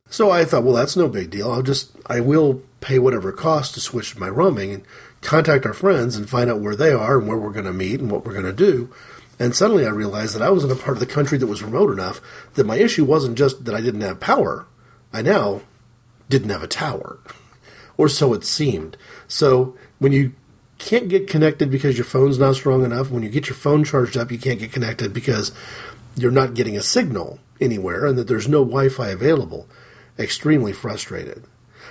[0.08, 1.50] So I thought, well, that's no big deal.
[1.50, 4.84] I'll just, I will pay whatever it costs to switch to my roaming and
[5.20, 8.00] contact our friends and find out where they are and where we're going to meet
[8.00, 8.92] and what we're going to do.
[9.38, 11.62] And suddenly I realized that I was in a part of the country that was
[11.62, 12.20] remote enough
[12.54, 14.66] that my issue wasn't just that I didn't have power.
[15.12, 15.62] I now
[16.28, 17.18] didn't have a tower.
[17.98, 18.98] Or so it seemed.
[19.26, 20.34] So when you
[20.76, 24.18] can't get connected because your phone's not strong enough, when you get your phone charged
[24.18, 25.50] up, you can't get connected because
[26.14, 29.66] you're not getting a signal anywhere and that there's no Wi Fi available
[30.18, 31.44] extremely frustrated.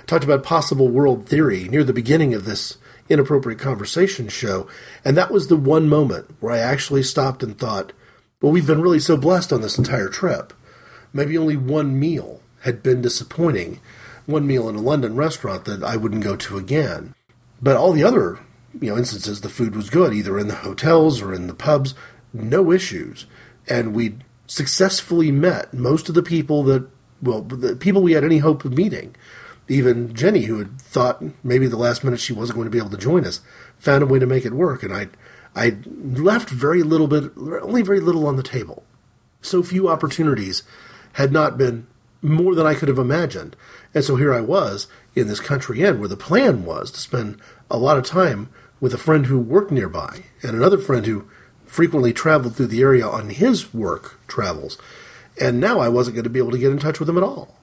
[0.06, 2.78] Talked about possible world theory near the beginning of this
[3.08, 4.68] inappropriate conversation show,
[5.04, 7.92] and that was the one moment where I actually stopped and thought,
[8.40, 10.52] well, we've been really so blessed on this entire trip.
[11.12, 13.80] Maybe only one meal had been disappointing,
[14.26, 17.14] one meal in a London restaurant that I wouldn't go to again.
[17.62, 18.40] But all the other,
[18.78, 21.94] you know, instances the food was good, either in the hotels or in the pubs,
[22.32, 23.26] no issues.
[23.68, 26.88] And we successfully met most of the people that
[27.22, 29.14] well, the people we had any hope of meeting.
[29.68, 32.90] Even Jenny, who had thought maybe the last minute she wasn't going to be able
[32.90, 33.40] to join us,
[33.78, 35.08] found a way to make it work, and I,
[35.54, 38.84] I left very little bit, only very little on the table.
[39.40, 40.62] So few opportunities
[41.14, 41.86] had not been
[42.22, 43.56] more than I could have imagined,
[43.94, 47.40] and so here I was in this country inn where the plan was to spend
[47.70, 48.50] a lot of time
[48.80, 51.28] with a friend who worked nearby and another friend who
[51.64, 54.78] frequently traveled through the area on his work travels
[55.40, 57.22] and now I wasn't going to be able to get in touch with them at
[57.22, 57.54] all.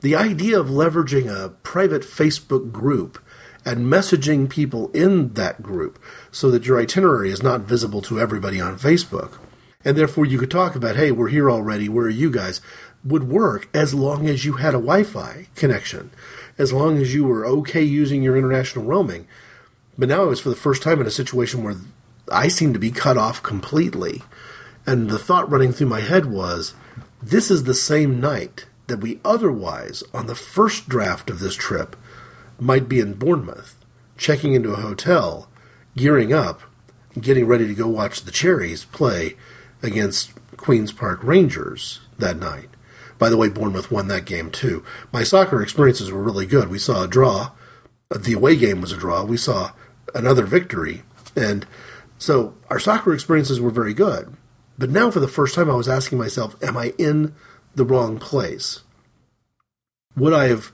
[0.00, 3.22] The idea of leveraging a private Facebook group
[3.66, 5.98] and messaging people in that group
[6.32, 9.38] so that your itinerary is not visible to everybody on Facebook,
[9.84, 12.62] and therefore you could talk about, hey, we're here already, where are you guys,
[13.04, 16.10] would work as long as you had a Wi Fi connection,
[16.56, 19.26] as long as you were okay using your international roaming.
[19.98, 21.76] But now I was for the first time in a situation where
[22.32, 24.22] I seemed to be cut off completely.
[24.86, 26.74] And the thought running through my head was,
[27.22, 31.96] this is the same night that we otherwise, on the first draft of this trip,
[32.58, 33.76] might be in Bournemouth,
[34.18, 35.48] checking into a hotel,
[35.96, 36.62] gearing up,
[37.18, 39.36] getting ready to go watch the Cherries play
[39.82, 42.68] against Queen's Park Rangers that night.
[43.18, 44.84] By the way, Bournemouth won that game too.
[45.12, 46.68] My soccer experiences were really good.
[46.68, 47.52] We saw a draw.
[48.10, 49.24] The away game was a draw.
[49.24, 49.72] We saw
[50.14, 51.02] another victory.
[51.36, 51.66] And
[52.18, 54.36] so our soccer experiences were very good.
[54.78, 57.34] But now, for the first time, I was asking myself, am I in
[57.74, 58.80] the wrong place?
[60.16, 60.72] Would I have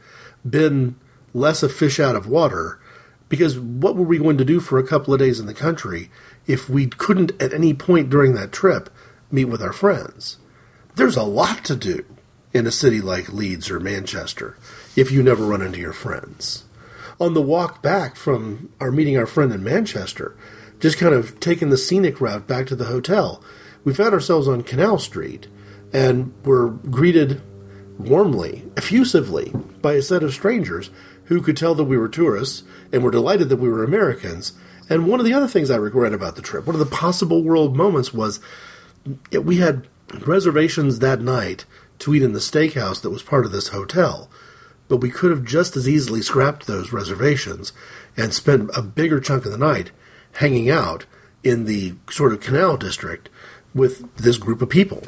[0.49, 0.97] been
[1.35, 2.81] less a fish out of water?
[3.29, 6.11] Because what were we going to do for a couple of days in the country
[6.47, 8.89] if we couldn't at any point during that trip
[9.31, 10.39] meet with our friends?
[10.95, 12.05] There's a lot to do
[12.53, 14.57] in a city like Leeds or Manchester
[14.95, 16.65] if you never run into your friends.
[17.21, 20.37] On the walk back from our meeting our friend in Manchester,
[20.81, 23.43] just kind of taking the scenic route back to the hotel,
[23.85, 25.49] we found ourselves on Canal Street
[25.93, 27.41] and were greeted
[27.99, 30.91] warmly, effusively, by a set of strangers
[31.24, 32.62] who could tell that we were tourists
[32.93, 34.53] and were delighted that we were Americans.
[34.89, 37.43] And one of the other things I regret about the trip, one of the possible
[37.43, 38.41] world moments was
[39.32, 39.87] we had
[40.26, 41.64] reservations that night
[42.01, 44.30] to eat in the steakhouse that was part of this hotel.
[44.89, 47.72] But we could have just as easily scrapped those reservations
[48.16, 49.91] and spent a bigger chunk of the night
[50.34, 51.07] hanging out
[51.43, 53.28] in the sort of canal district
[53.74, 55.03] with this group of people.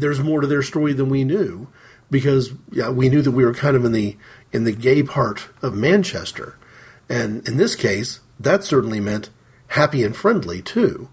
[0.00, 1.68] There's more to their story than we knew
[2.10, 4.16] because yeah, we knew that we were kind of in the
[4.52, 6.56] in the gay part of Manchester.
[7.08, 9.30] And in this case, that certainly meant
[9.68, 11.08] happy and friendly too.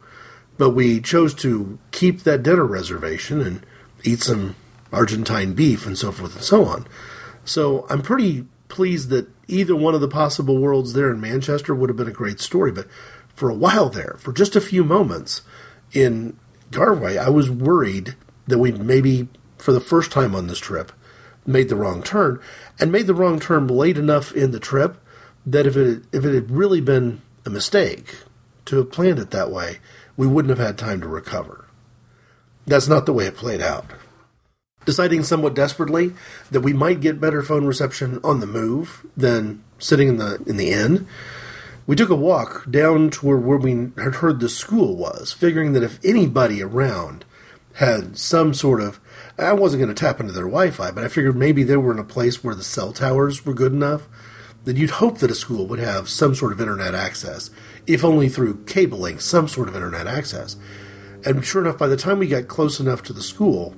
[0.58, 3.66] But we chose to keep that dinner reservation and
[4.04, 4.56] eat some
[4.92, 6.88] Argentine beef and so forth and so on.
[7.44, 11.90] So I'm pretty pleased that either one of the possible worlds there in Manchester would
[11.90, 12.72] have been a great story.
[12.72, 12.88] But
[13.34, 15.42] for a while there, for just a few moments
[15.92, 16.38] in
[16.72, 18.16] Garway, I was worried
[18.48, 19.28] that we maybe,
[19.58, 20.92] for the first time on this trip,
[21.46, 22.40] made the wrong turn
[22.80, 24.98] and made the wrong turn late enough in the trip
[25.46, 28.24] that if it if it had really been a mistake
[28.66, 29.80] to have planned it that way,
[30.18, 31.66] we wouldn't have had time to recover.
[32.66, 33.86] That's not the way it played out.
[34.86, 36.14] Deciding somewhat desperately
[36.52, 40.58] that we might get better phone reception on the move than sitting in the in
[40.58, 41.08] the inn,
[41.86, 45.74] we took a walk down to where, where we had heard the school was, figuring
[45.74, 47.26] that if anybody around
[47.76, 49.00] had some sort of
[49.38, 52.00] I wasn't going to tap into their Wi-Fi, but I figured maybe they were in
[52.00, 54.08] a place where the cell towers were good enough
[54.64, 57.52] that you'd hope that a school would have some sort of internet access,
[57.86, 60.56] if only through cabling, some sort of internet access.
[61.24, 63.76] And sure enough, by the time we got close enough to the school,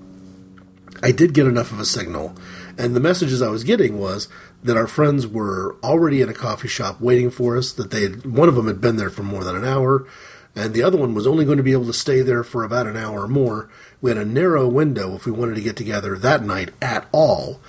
[1.03, 2.35] I did get enough of a signal.
[2.77, 4.29] And the messages I was getting was
[4.63, 8.25] that our friends were already in a coffee shop waiting for us, that they had,
[8.25, 10.07] one of them had been there for more than an hour,
[10.55, 12.87] and the other one was only going to be able to stay there for about
[12.87, 13.69] an hour or more.
[14.07, 17.59] We had a narrow window if we wanted to get together that night at all.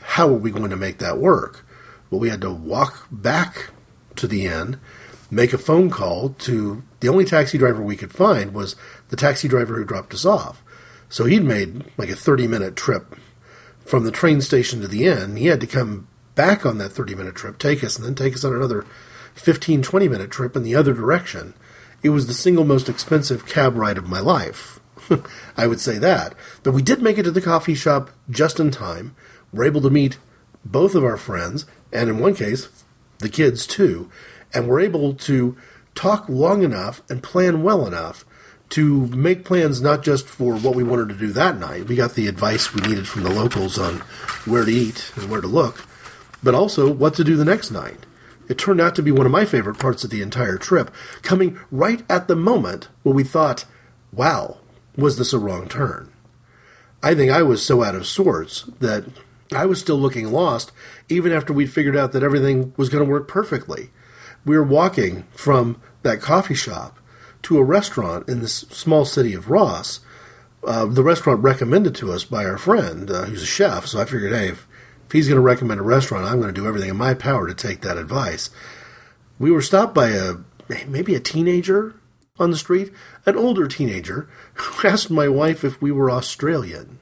[0.00, 1.64] How were we going to make that work?
[2.10, 3.70] Well, we had to walk back
[4.16, 4.80] to the inn,
[5.30, 8.74] make a phone call to the only taxi driver we could find was
[9.10, 10.64] the taxi driver who dropped us off.
[11.08, 13.14] So he'd made like a 30 minute trip
[13.84, 15.36] from the train station to the inn.
[15.36, 18.34] He had to come back on that 30 minute trip, take us, and then take
[18.34, 18.84] us on another
[19.36, 21.54] 15, 20 minute trip in the other direction.
[22.02, 24.80] It was the single most expensive cab ride of my life.
[25.56, 26.34] I would say that.
[26.62, 29.14] But we did make it to the coffee shop just in time.
[29.52, 30.18] We're able to meet
[30.64, 32.68] both of our friends, and in one case,
[33.18, 34.10] the kids too,
[34.52, 35.56] and we're able to
[35.94, 38.24] talk long enough and plan well enough
[38.70, 41.86] to make plans not just for what we wanted to do that night.
[41.86, 43.98] We got the advice we needed from the locals on
[44.46, 45.86] where to eat and where to look,
[46.42, 48.06] but also what to do the next night.
[48.48, 50.90] It turned out to be one of my favorite parts of the entire trip,
[51.22, 53.64] coming right at the moment where we thought,
[54.12, 54.58] wow,
[54.96, 56.10] was this a wrong turn?
[57.02, 59.04] I think I was so out of sorts that
[59.52, 60.72] I was still looking lost,
[61.08, 63.90] even after we'd figured out that everything was going to work perfectly.
[64.44, 66.98] We were walking from that coffee shop
[67.42, 70.00] to a restaurant in this small city of Ross.
[70.66, 74.06] Uh, the restaurant recommended to us by our friend, uh, who's a chef, so I
[74.06, 74.66] figured, hey, if
[75.06, 77.46] if he's going to recommend a restaurant, I'm going to do everything in my power
[77.46, 78.50] to take that advice.
[79.38, 80.36] We were stopped by a
[80.86, 81.94] maybe a teenager
[82.38, 82.90] on the street,
[83.26, 86.98] an older teenager, who asked my wife if we were Australian.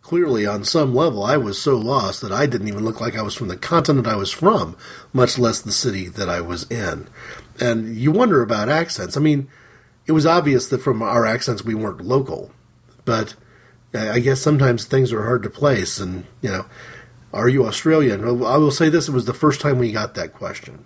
[0.00, 3.22] Clearly, on some level, I was so lost that I didn't even look like I
[3.22, 4.76] was from the continent I was from,
[5.12, 7.06] much less the city that I was in.
[7.60, 9.16] And you wonder about accents.
[9.16, 9.48] I mean,
[10.06, 12.50] it was obvious that from our accents we weren't local,
[13.04, 13.36] but
[13.94, 16.66] I guess sometimes things are hard to place, and you know,
[17.32, 18.24] are you Australian?
[18.24, 20.84] I will say this: it was the first time we got that question.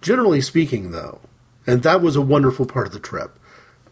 [0.00, 1.20] Generally speaking, though,
[1.66, 3.38] and that was a wonderful part of the trip.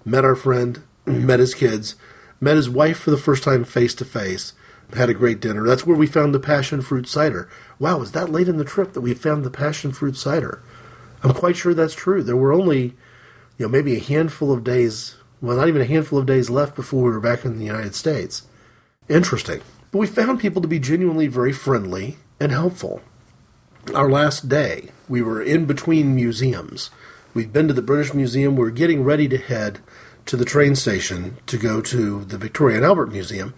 [0.04, 1.96] Met our friend, met his kids,
[2.40, 4.52] met his wife for the first time face to face.
[4.94, 5.66] Had a great dinner.
[5.66, 7.48] That's where we found the passion fruit cider.
[7.78, 10.62] Wow, was that late in the trip that we found the passion fruit cider?
[11.22, 12.22] I'm quite sure that's true.
[12.22, 12.94] There were only,
[13.56, 16.76] you know, maybe a handful of days well, not even a handful of days left
[16.76, 18.46] before we were back in the United States.
[19.08, 19.60] Interesting.
[19.90, 23.02] But we found people to be genuinely very friendly and helpful.
[23.92, 26.90] Our last day, we were in between museums.
[27.34, 28.56] We'd been to the British Museum.
[28.56, 29.80] We were getting ready to head
[30.26, 33.54] to the train station to go to the Victoria and Albert Museum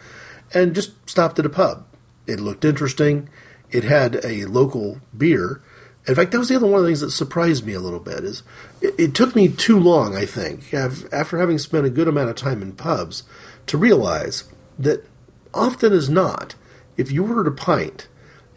[0.53, 1.87] and just stopped at a pub.
[2.27, 3.29] It looked interesting.
[3.71, 5.61] It had a local beer
[6.07, 8.01] in fact, that was the other one of the things that surprised me a little
[8.01, 8.25] bit.
[8.25, 8.43] Is
[8.81, 12.37] it, it, took me too long, I think, after having spent a good amount of
[12.37, 13.23] time in pubs,
[13.67, 14.45] to realize
[14.79, 15.07] that
[15.55, 16.57] often as not,
[16.99, 18.09] if you ordered a pint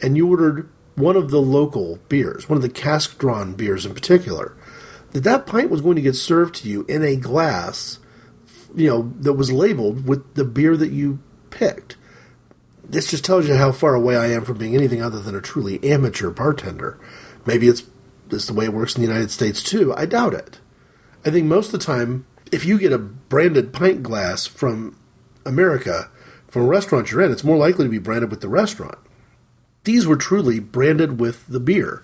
[0.01, 3.93] and you ordered one of the local beers, one of the cask drawn beers in
[3.93, 4.56] particular,
[5.11, 7.99] that that pint was going to get served to you in a glass,
[8.75, 11.19] you know, that was labeled with the beer that you
[11.49, 11.97] picked.
[12.89, 15.41] this just tells you how far away I am from being anything other than a
[15.41, 16.99] truly amateur bartender.
[17.45, 17.83] Maybe it's,
[18.29, 19.93] it's the way it works in the United States too.
[19.95, 20.59] I doubt it.
[21.25, 24.97] I think most of the time, if you get a branded pint glass from
[25.45, 26.09] America,
[26.47, 28.97] from a restaurant you're in, it's more likely to be branded with the restaurant.
[29.83, 32.03] These were truly branded with the beer.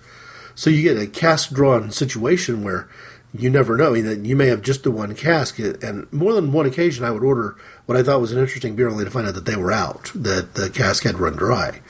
[0.54, 2.88] So you get a cask drawn situation where
[3.36, 3.94] you never know.
[3.94, 7.56] you may have just the one cask, and more than one occasion, I would order
[7.86, 10.12] what I thought was an interesting beer, only to find out that they were out,
[10.14, 11.80] that the cask had run dry.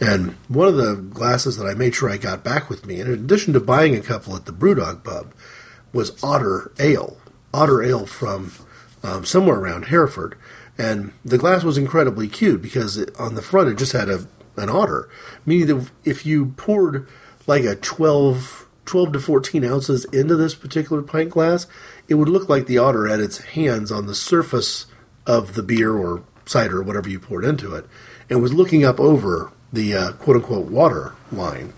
[0.00, 3.10] And one of the glasses that I made sure I got back with me, in
[3.10, 5.34] addition to buying a couple at the Brewdog pub,
[5.92, 7.18] was Otter Ale.
[7.52, 8.52] Otter Ale from
[9.02, 10.36] um, somewhere around Hereford.
[10.78, 14.26] And the glass was incredibly cute because it, on the front it just had a
[14.58, 15.08] an otter,
[15.44, 17.06] meaning that if you poured
[17.46, 21.66] like a 12, 12 to 14 ounces into this particular pint glass,
[22.08, 24.86] it would look like the otter had its hands on the surface
[25.26, 27.86] of the beer or cider or whatever you poured into it
[28.30, 31.72] and was looking up over the uh, quote unquote water line.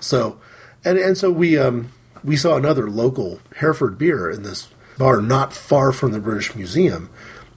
[0.00, 0.40] So,
[0.84, 1.92] and, and so we, um,
[2.24, 7.10] we saw another local Hereford beer in this bar not far from the British Museum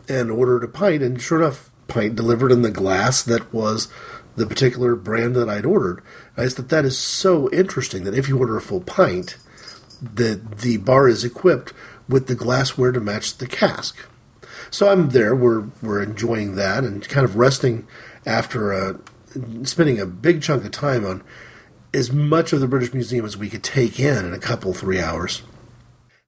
[0.07, 3.87] and ordered a pint, and sure enough, pint delivered in the glass that was
[4.35, 6.01] the particular brand that I'd ordered.
[6.37, 9.37] I thought that is so interesting that if you order a full pint,
[10.01, 11.73] that the bar is equipped
[12.07, 13.97] with the glassware to match the cask.
[14.69, 15.35] So I'm there.
[15.35, 17.87] We're we're enjoying that and kind of resting
[18.25, 18.93] after uh,
[19.63, 21.23] spending a big chunk of time on
[21.93, 24.99] as much of the British Museum as we could take in in a couple three
[24.99, 25.43] hours.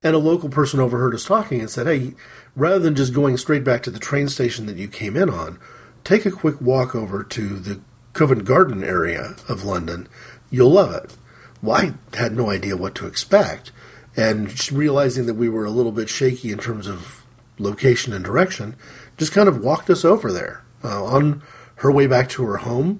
[0.06, 2.16] And a local person overheard us talking and said, "Hey,
[2.56, 5.58] rather than just going straight back to the train station that you came in on,
[6.04, 7.80] take a quick walk over to the
[8.14, 10.08] Covent Garden area of London,
[10.50, 11.16] you'll love it.
[11.62, 13.72] Well, I had no idea what to expect,
[14.16, 17.24] and realizing that we were a little bit shaky in terms of
[17.58, 18.76] location and direction,
[19.18, 20.64] just kind of walked us over there.
[20.84, 21.42] Uh, on
[21.78, 23.00] her way back to her home,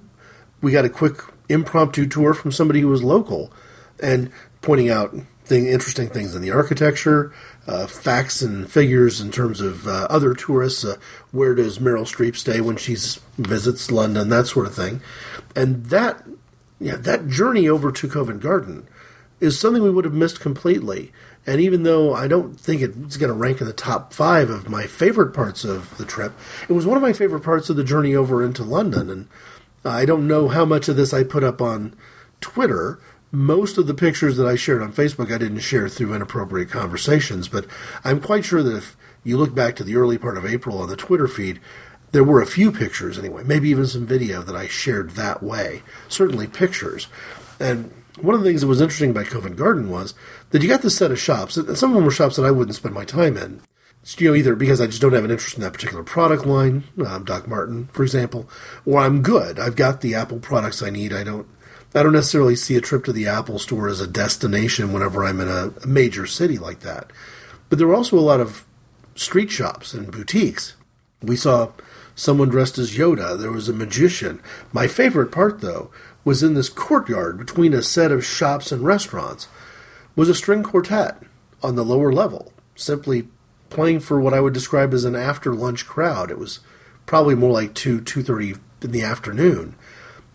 [0.60, 3.52] we got a quick impromptu tour from somebody who was local,
[4.02, 4.30] and
[4.62, 5.14] pointing out
[5.44, 7.32] thing, interesting things in the architecture,
[7.66, 10.84] uh, facts and figures in terms of uh, other tourists.
[10.84, 10.96] Uh,
[11.32, 12.96] where does Meryl Streep stay when she
[13.36, 14.28] visits London?
[14.28, 15.00] That sort of thing.
[15.54, 16.24] And that,
[16.80, 18.86] yeah, that journey over to Covent Garden
[19.40, 21.12] is something we would have missed completely.
[21.46, 24.68] And even though I don't think it's going to rank in the top five of
[24.68, 26.32] my favorite parts of the trip,
[26.68, 29.10] it was one of my favorite parts of the journey over into London.
[29.10, 29.28] And
[29.84, 31.94] I don't know how much of this I put up on
[32.40, 32.98] Twitter
[33.34, 37.48] most of the pictures that I shared on Facebook, I didn't share through inappropriate conversations,
[37.48, 37.66] but
[38.04, 40.88] I'm quite sure that if you look back to the early part of April on
[40.88, 41.60] the Twitter feed,
[42.14, 45.82] there were a few pictures anyway, maybe even some video that I shared that way.
[46.08, 47.08] Certainly pictures.
[47.58, 50.14] And one of the things that was interesting about Covent Garden was
[50.50, 52.52] that you got this set of shops, and some of them were shops that I
[52.52, 53.62] wouldn't spend my time in.
[54.18, 56.84] You know, either because I just don't have an interest in that particular product line,
[57.04, 58.48] um, Doc Martens, for example,
[58.86, 59.58] or I'm good.
[59.58, 61.12] I've got the Apple products I need.
[61.12, 61.48] I don't
[61.96, 65.40] I don't necessarily see a trip to the Apple store as a destination whenever I'm
[65.40, 67.10] in a, a major city like that.
[67.70, 68.64] But there were also a lot of
[69.16, 70.74] street shops and boutiques.
[71.22, 71.72] We saw
[72.14, 73.38] someone dressed as Yoda.
[73.38, 74.40] There was a magician.
[74.72, 75.90] My favorite part, though,
[76.24, 79.48] was in this courtyard between a set of shops and restaurants
[80.16, 81.20] was a string quartet
[81.62, 83.28] on the lower level, simply
[83.68, 86.30] playing for what I would describe as an after lunch crowd.
[86.30, 86.60] It was
[87.06, 89.74] probably more like two two thirty in the afternoon,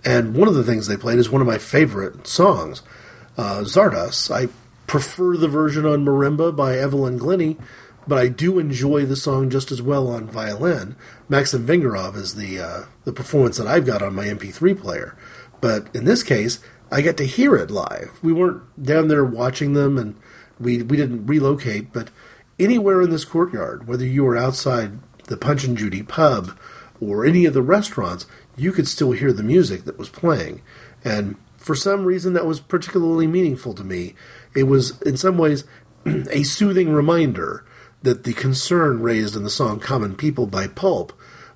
[0.03, 2.81] and one of the things they played is one of my favorite songs,
[3.37, 4.29] uh, Czardas.
[4.29, 4.49] I
[4.87, 7.57] prefer the version on marimba by Evelyn Glennie,
[8.09, 10.95] but I do enjoy the song just as well on violin.
[11.29, 15.15] Maxim Vengerov is the uh, the performance that I've got on my MP3 player,
[15.61, 16.59] but in this case,
[16.91, 18.17] I get to hear it live.
[18.23, 20.15] We weren't down there watching them, and
[20.59, 22.09] we we didn't relocate, but
[22.57, 26.57] anywhere in this courtyard, whether you were outside the Punch and Judy pub
[26.99, 28.25] or any of the restaurants,
[28.57, 30.63] you could still hear the music that was playing.
[31.05, 34.15] And for some reason, that was particularly meaningful to me.
[34.55, 35.63] It was, in some ways,
[36.05, 37.63] a soothing reminder
[38.03, 41.13] that the concern raised in the song Common People by Pulp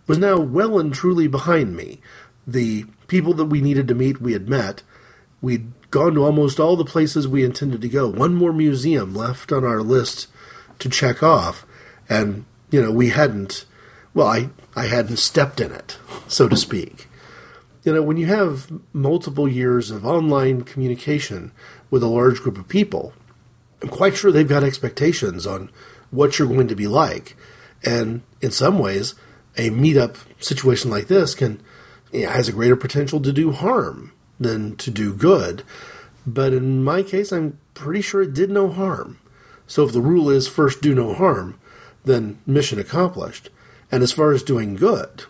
[0.08, 2.02] was now well and truly behind me.
[2.46, 4.84] The people that we needed to meet, we had met.
[5.42, 8.10] We'd gone to almost all the places we intended to go.
[8.10, 10.28] One more museum left on our list
[10.80, 11.66] to check off.
[12.10, 13.66] And, you know, we hadn't,
[14.14, 15.98] well, I I hadn't stepped in it,
[16.28, 17.08] so to speak.
[17.84, 21.52] You know, when you have multiple years of online communication
[21.92, 23.14] with a large group of people,
[23.82, 25.70] I'm quite sure they've got expectations on
[26.14, 27.36] what you're going to be like.
[27.84, 29.16] And in some ways,
[29.58, 31.62] a meetup situation like this can
[32.12, 35.64] you know, has a greater potential to do harm than to do good.
[36.26, 39.20] But in my case, I'm pretty sure it did no harm.
[39.68, 41.60] So if the rule is first do no harm,
[42.06, 43.50] then mission accomplished.
[43.92, 45.26] And as far as doing good,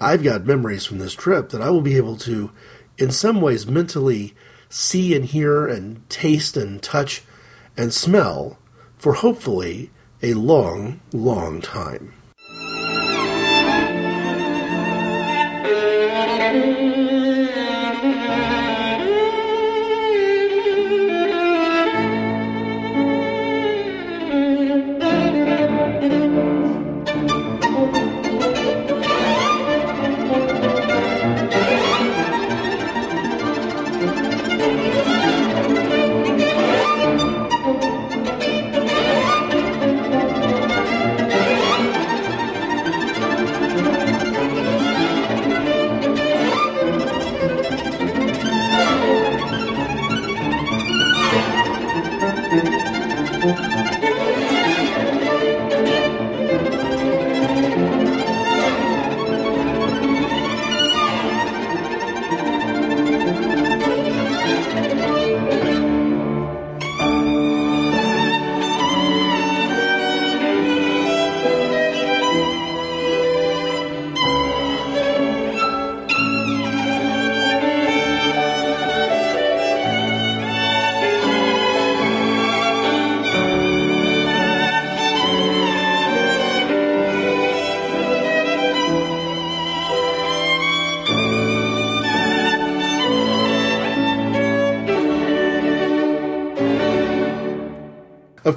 [0.00, 2.50] I've got memories from this trip that I will be able to,
[2.98, 4.34] in some ways, mentally
[4.68, 7.22] see and hear and taste and touch
[7.76, 8.58] and smell
[8.96, 9.90] for hopefully
[10.22, 12.12] a long, long time.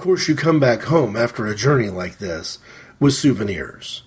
[0.03, 2.59] Course, you come back home after a journey like this
[2.99, 4.03] with souvenirs.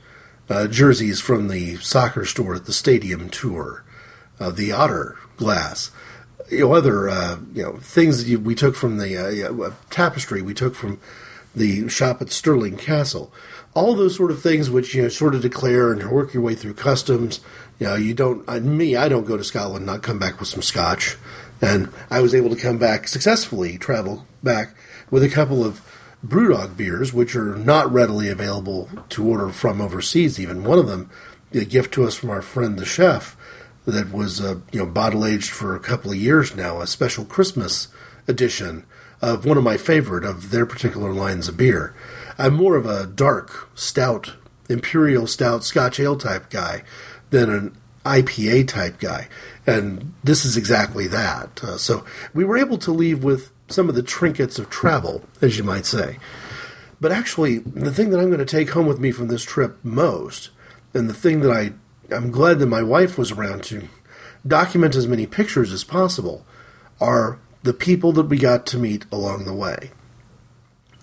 [0.48, 3.82] Uh, jerseys from the soccer store at the stadium tour,
[4.38, 5.90] uh, the otter glass,
[6.50, 10.42] you know, other uh, you know things that you, we took from the uh, tapestry
[10.42, 11.00] we took from
[11.54, 13.32] the shop at Stirling Castle.
[13.74, 16.54] All those sort of things which you know sort of declare and work your way
[16.54, 17.40] through customs.
[17.78, 18.46] You know, you don't.
[18.46, 21.16] Uh, me, I don't go to Scotland not come back with some scotch,
[21.62, 24.74] and I was able to come back successfully, travel back
[25.10, 25.80] with a couple of
[26.26, 30.40] Brewdog beers, which are not readily available to order from overseas.
[30.40, 31.10] Even one of them,
[31.52, 33.36] a gift to us from our friend the chef,
[33.86, 37.24] that was uh, you know bottle aged for a couple of years now, a special
[37.24, 37.88] Christmas
[38.28, 38.84] edition
[39.22, 41.94] of one of my favorite of their particular lines of beer.
[42.36, 44.34] I'm more of a dark, stout,
[44.68, 46.82] imperial stout Scotch ale type guy
[47.30, 49.28] than an IPA type guy,
[49.66, 51.62] and this is exactly that.
[51.62, 52.04] Uh, so
[52.34, 55.86] we were able to leave with some of the trinkets of travel, as you might
[55.86, 56.18] say.
[57.00, 59.78] But actually, the thing that I'm going to take home with me from this trip
[59.82, 60.50] most,
[60.94, 61.72] and the thing that I,
[62.14, 63.88] I'm glad that my wife was around to
[64.46, 66.46] document as many pictures as possible,
[67.00, 69.90] are the people that we got to meet along the way.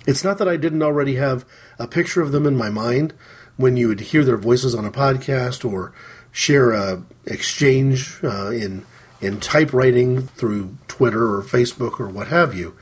[0.08, 1.46] It's not that I didn't already have
[1.78, 3.14] a picture of them in my mind
[3.58, 5.94] when you would hear their voices on a podcast or
[6.32, 8.86] share a exchange uh, in
[9.24, 12.76] in typewriting through Twitter or Facebook or what have you.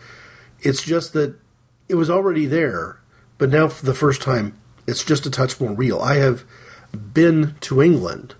[0.62, 1.36] It's just that
[1.88, 3.00] it was already there,
[3.38, 6.02] but now for the first time, it's just a touch more real.
[6.02, 6.44] I have
[7.14, 8.34] been to England,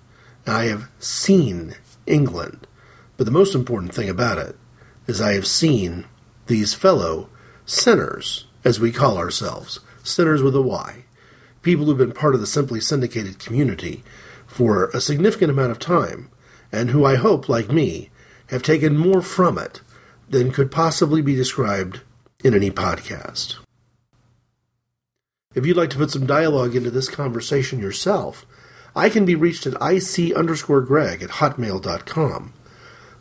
[0.46, 1.76] and I have seen
[2.08, 2.66] England,
[3.18, 4.56] but the most important thing about it
[5.06, 6.06] is I have seen
[6.48, 7.30] these fellow
[7.68, 11.06] synners, as we call ourselves, synners with a Y,
[11.62, 14.04] people who've been part of the Simply Syndicated community
[14.48, 16.31] for a significant amount of time
[16.72, 18.10] and who I hope, like me,
[18.48, 19.82] have taken more from it
[20.30, 22.02] than could possibly be described
[22.44, 23.58] in any podcast.
[25.54, 28.46] If you'd like to put some dialogue into this conversation yourself,
[28.96, 32.54] I can be reached at ic underscore greg at hotmail.com.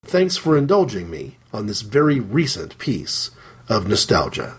[0.04, 3.30] Thanks for indulging me on this very recent piece
[3.68, 4.56] of nostalgia.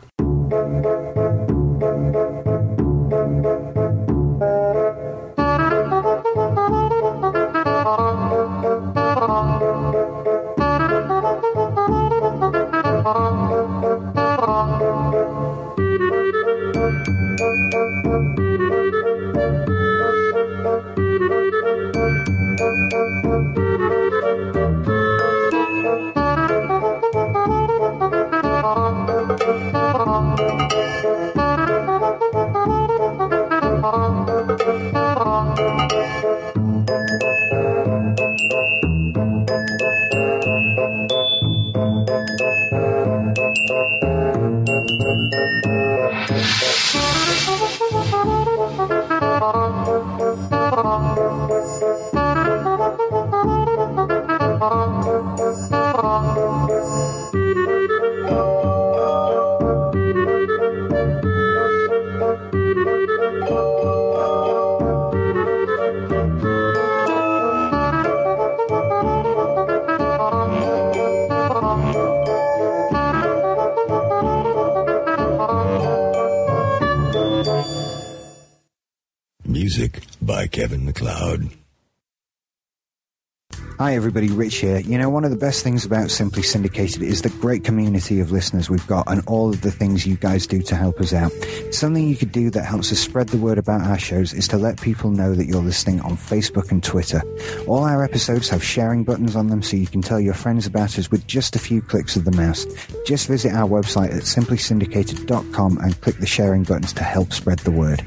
[84.16, 84.38] Everybody.
[84.38, 84.78] Rich here.
[84.78, 88.32] You know, one of the best things about Simply Syndicated is the great community of
[88.32, 91.32] listeners we've got and all of the things you guys do to help us out.
[91.72, 94.58] Something you could do that helps us spread the word about our shows is to
[94.58, 97.24] let people know that you're listening on Facebook and Twitter.
[97.66, 101.00] All our episodes have sharing buttons on them so you can tell your friends about
[101.00, 102.68] us with just a few clicks of the mouse.
[103.08, 107.72] Just visit our website at simplysyndicated.com and click the sharing buttons to help spread the
[107.72, 108.04] word.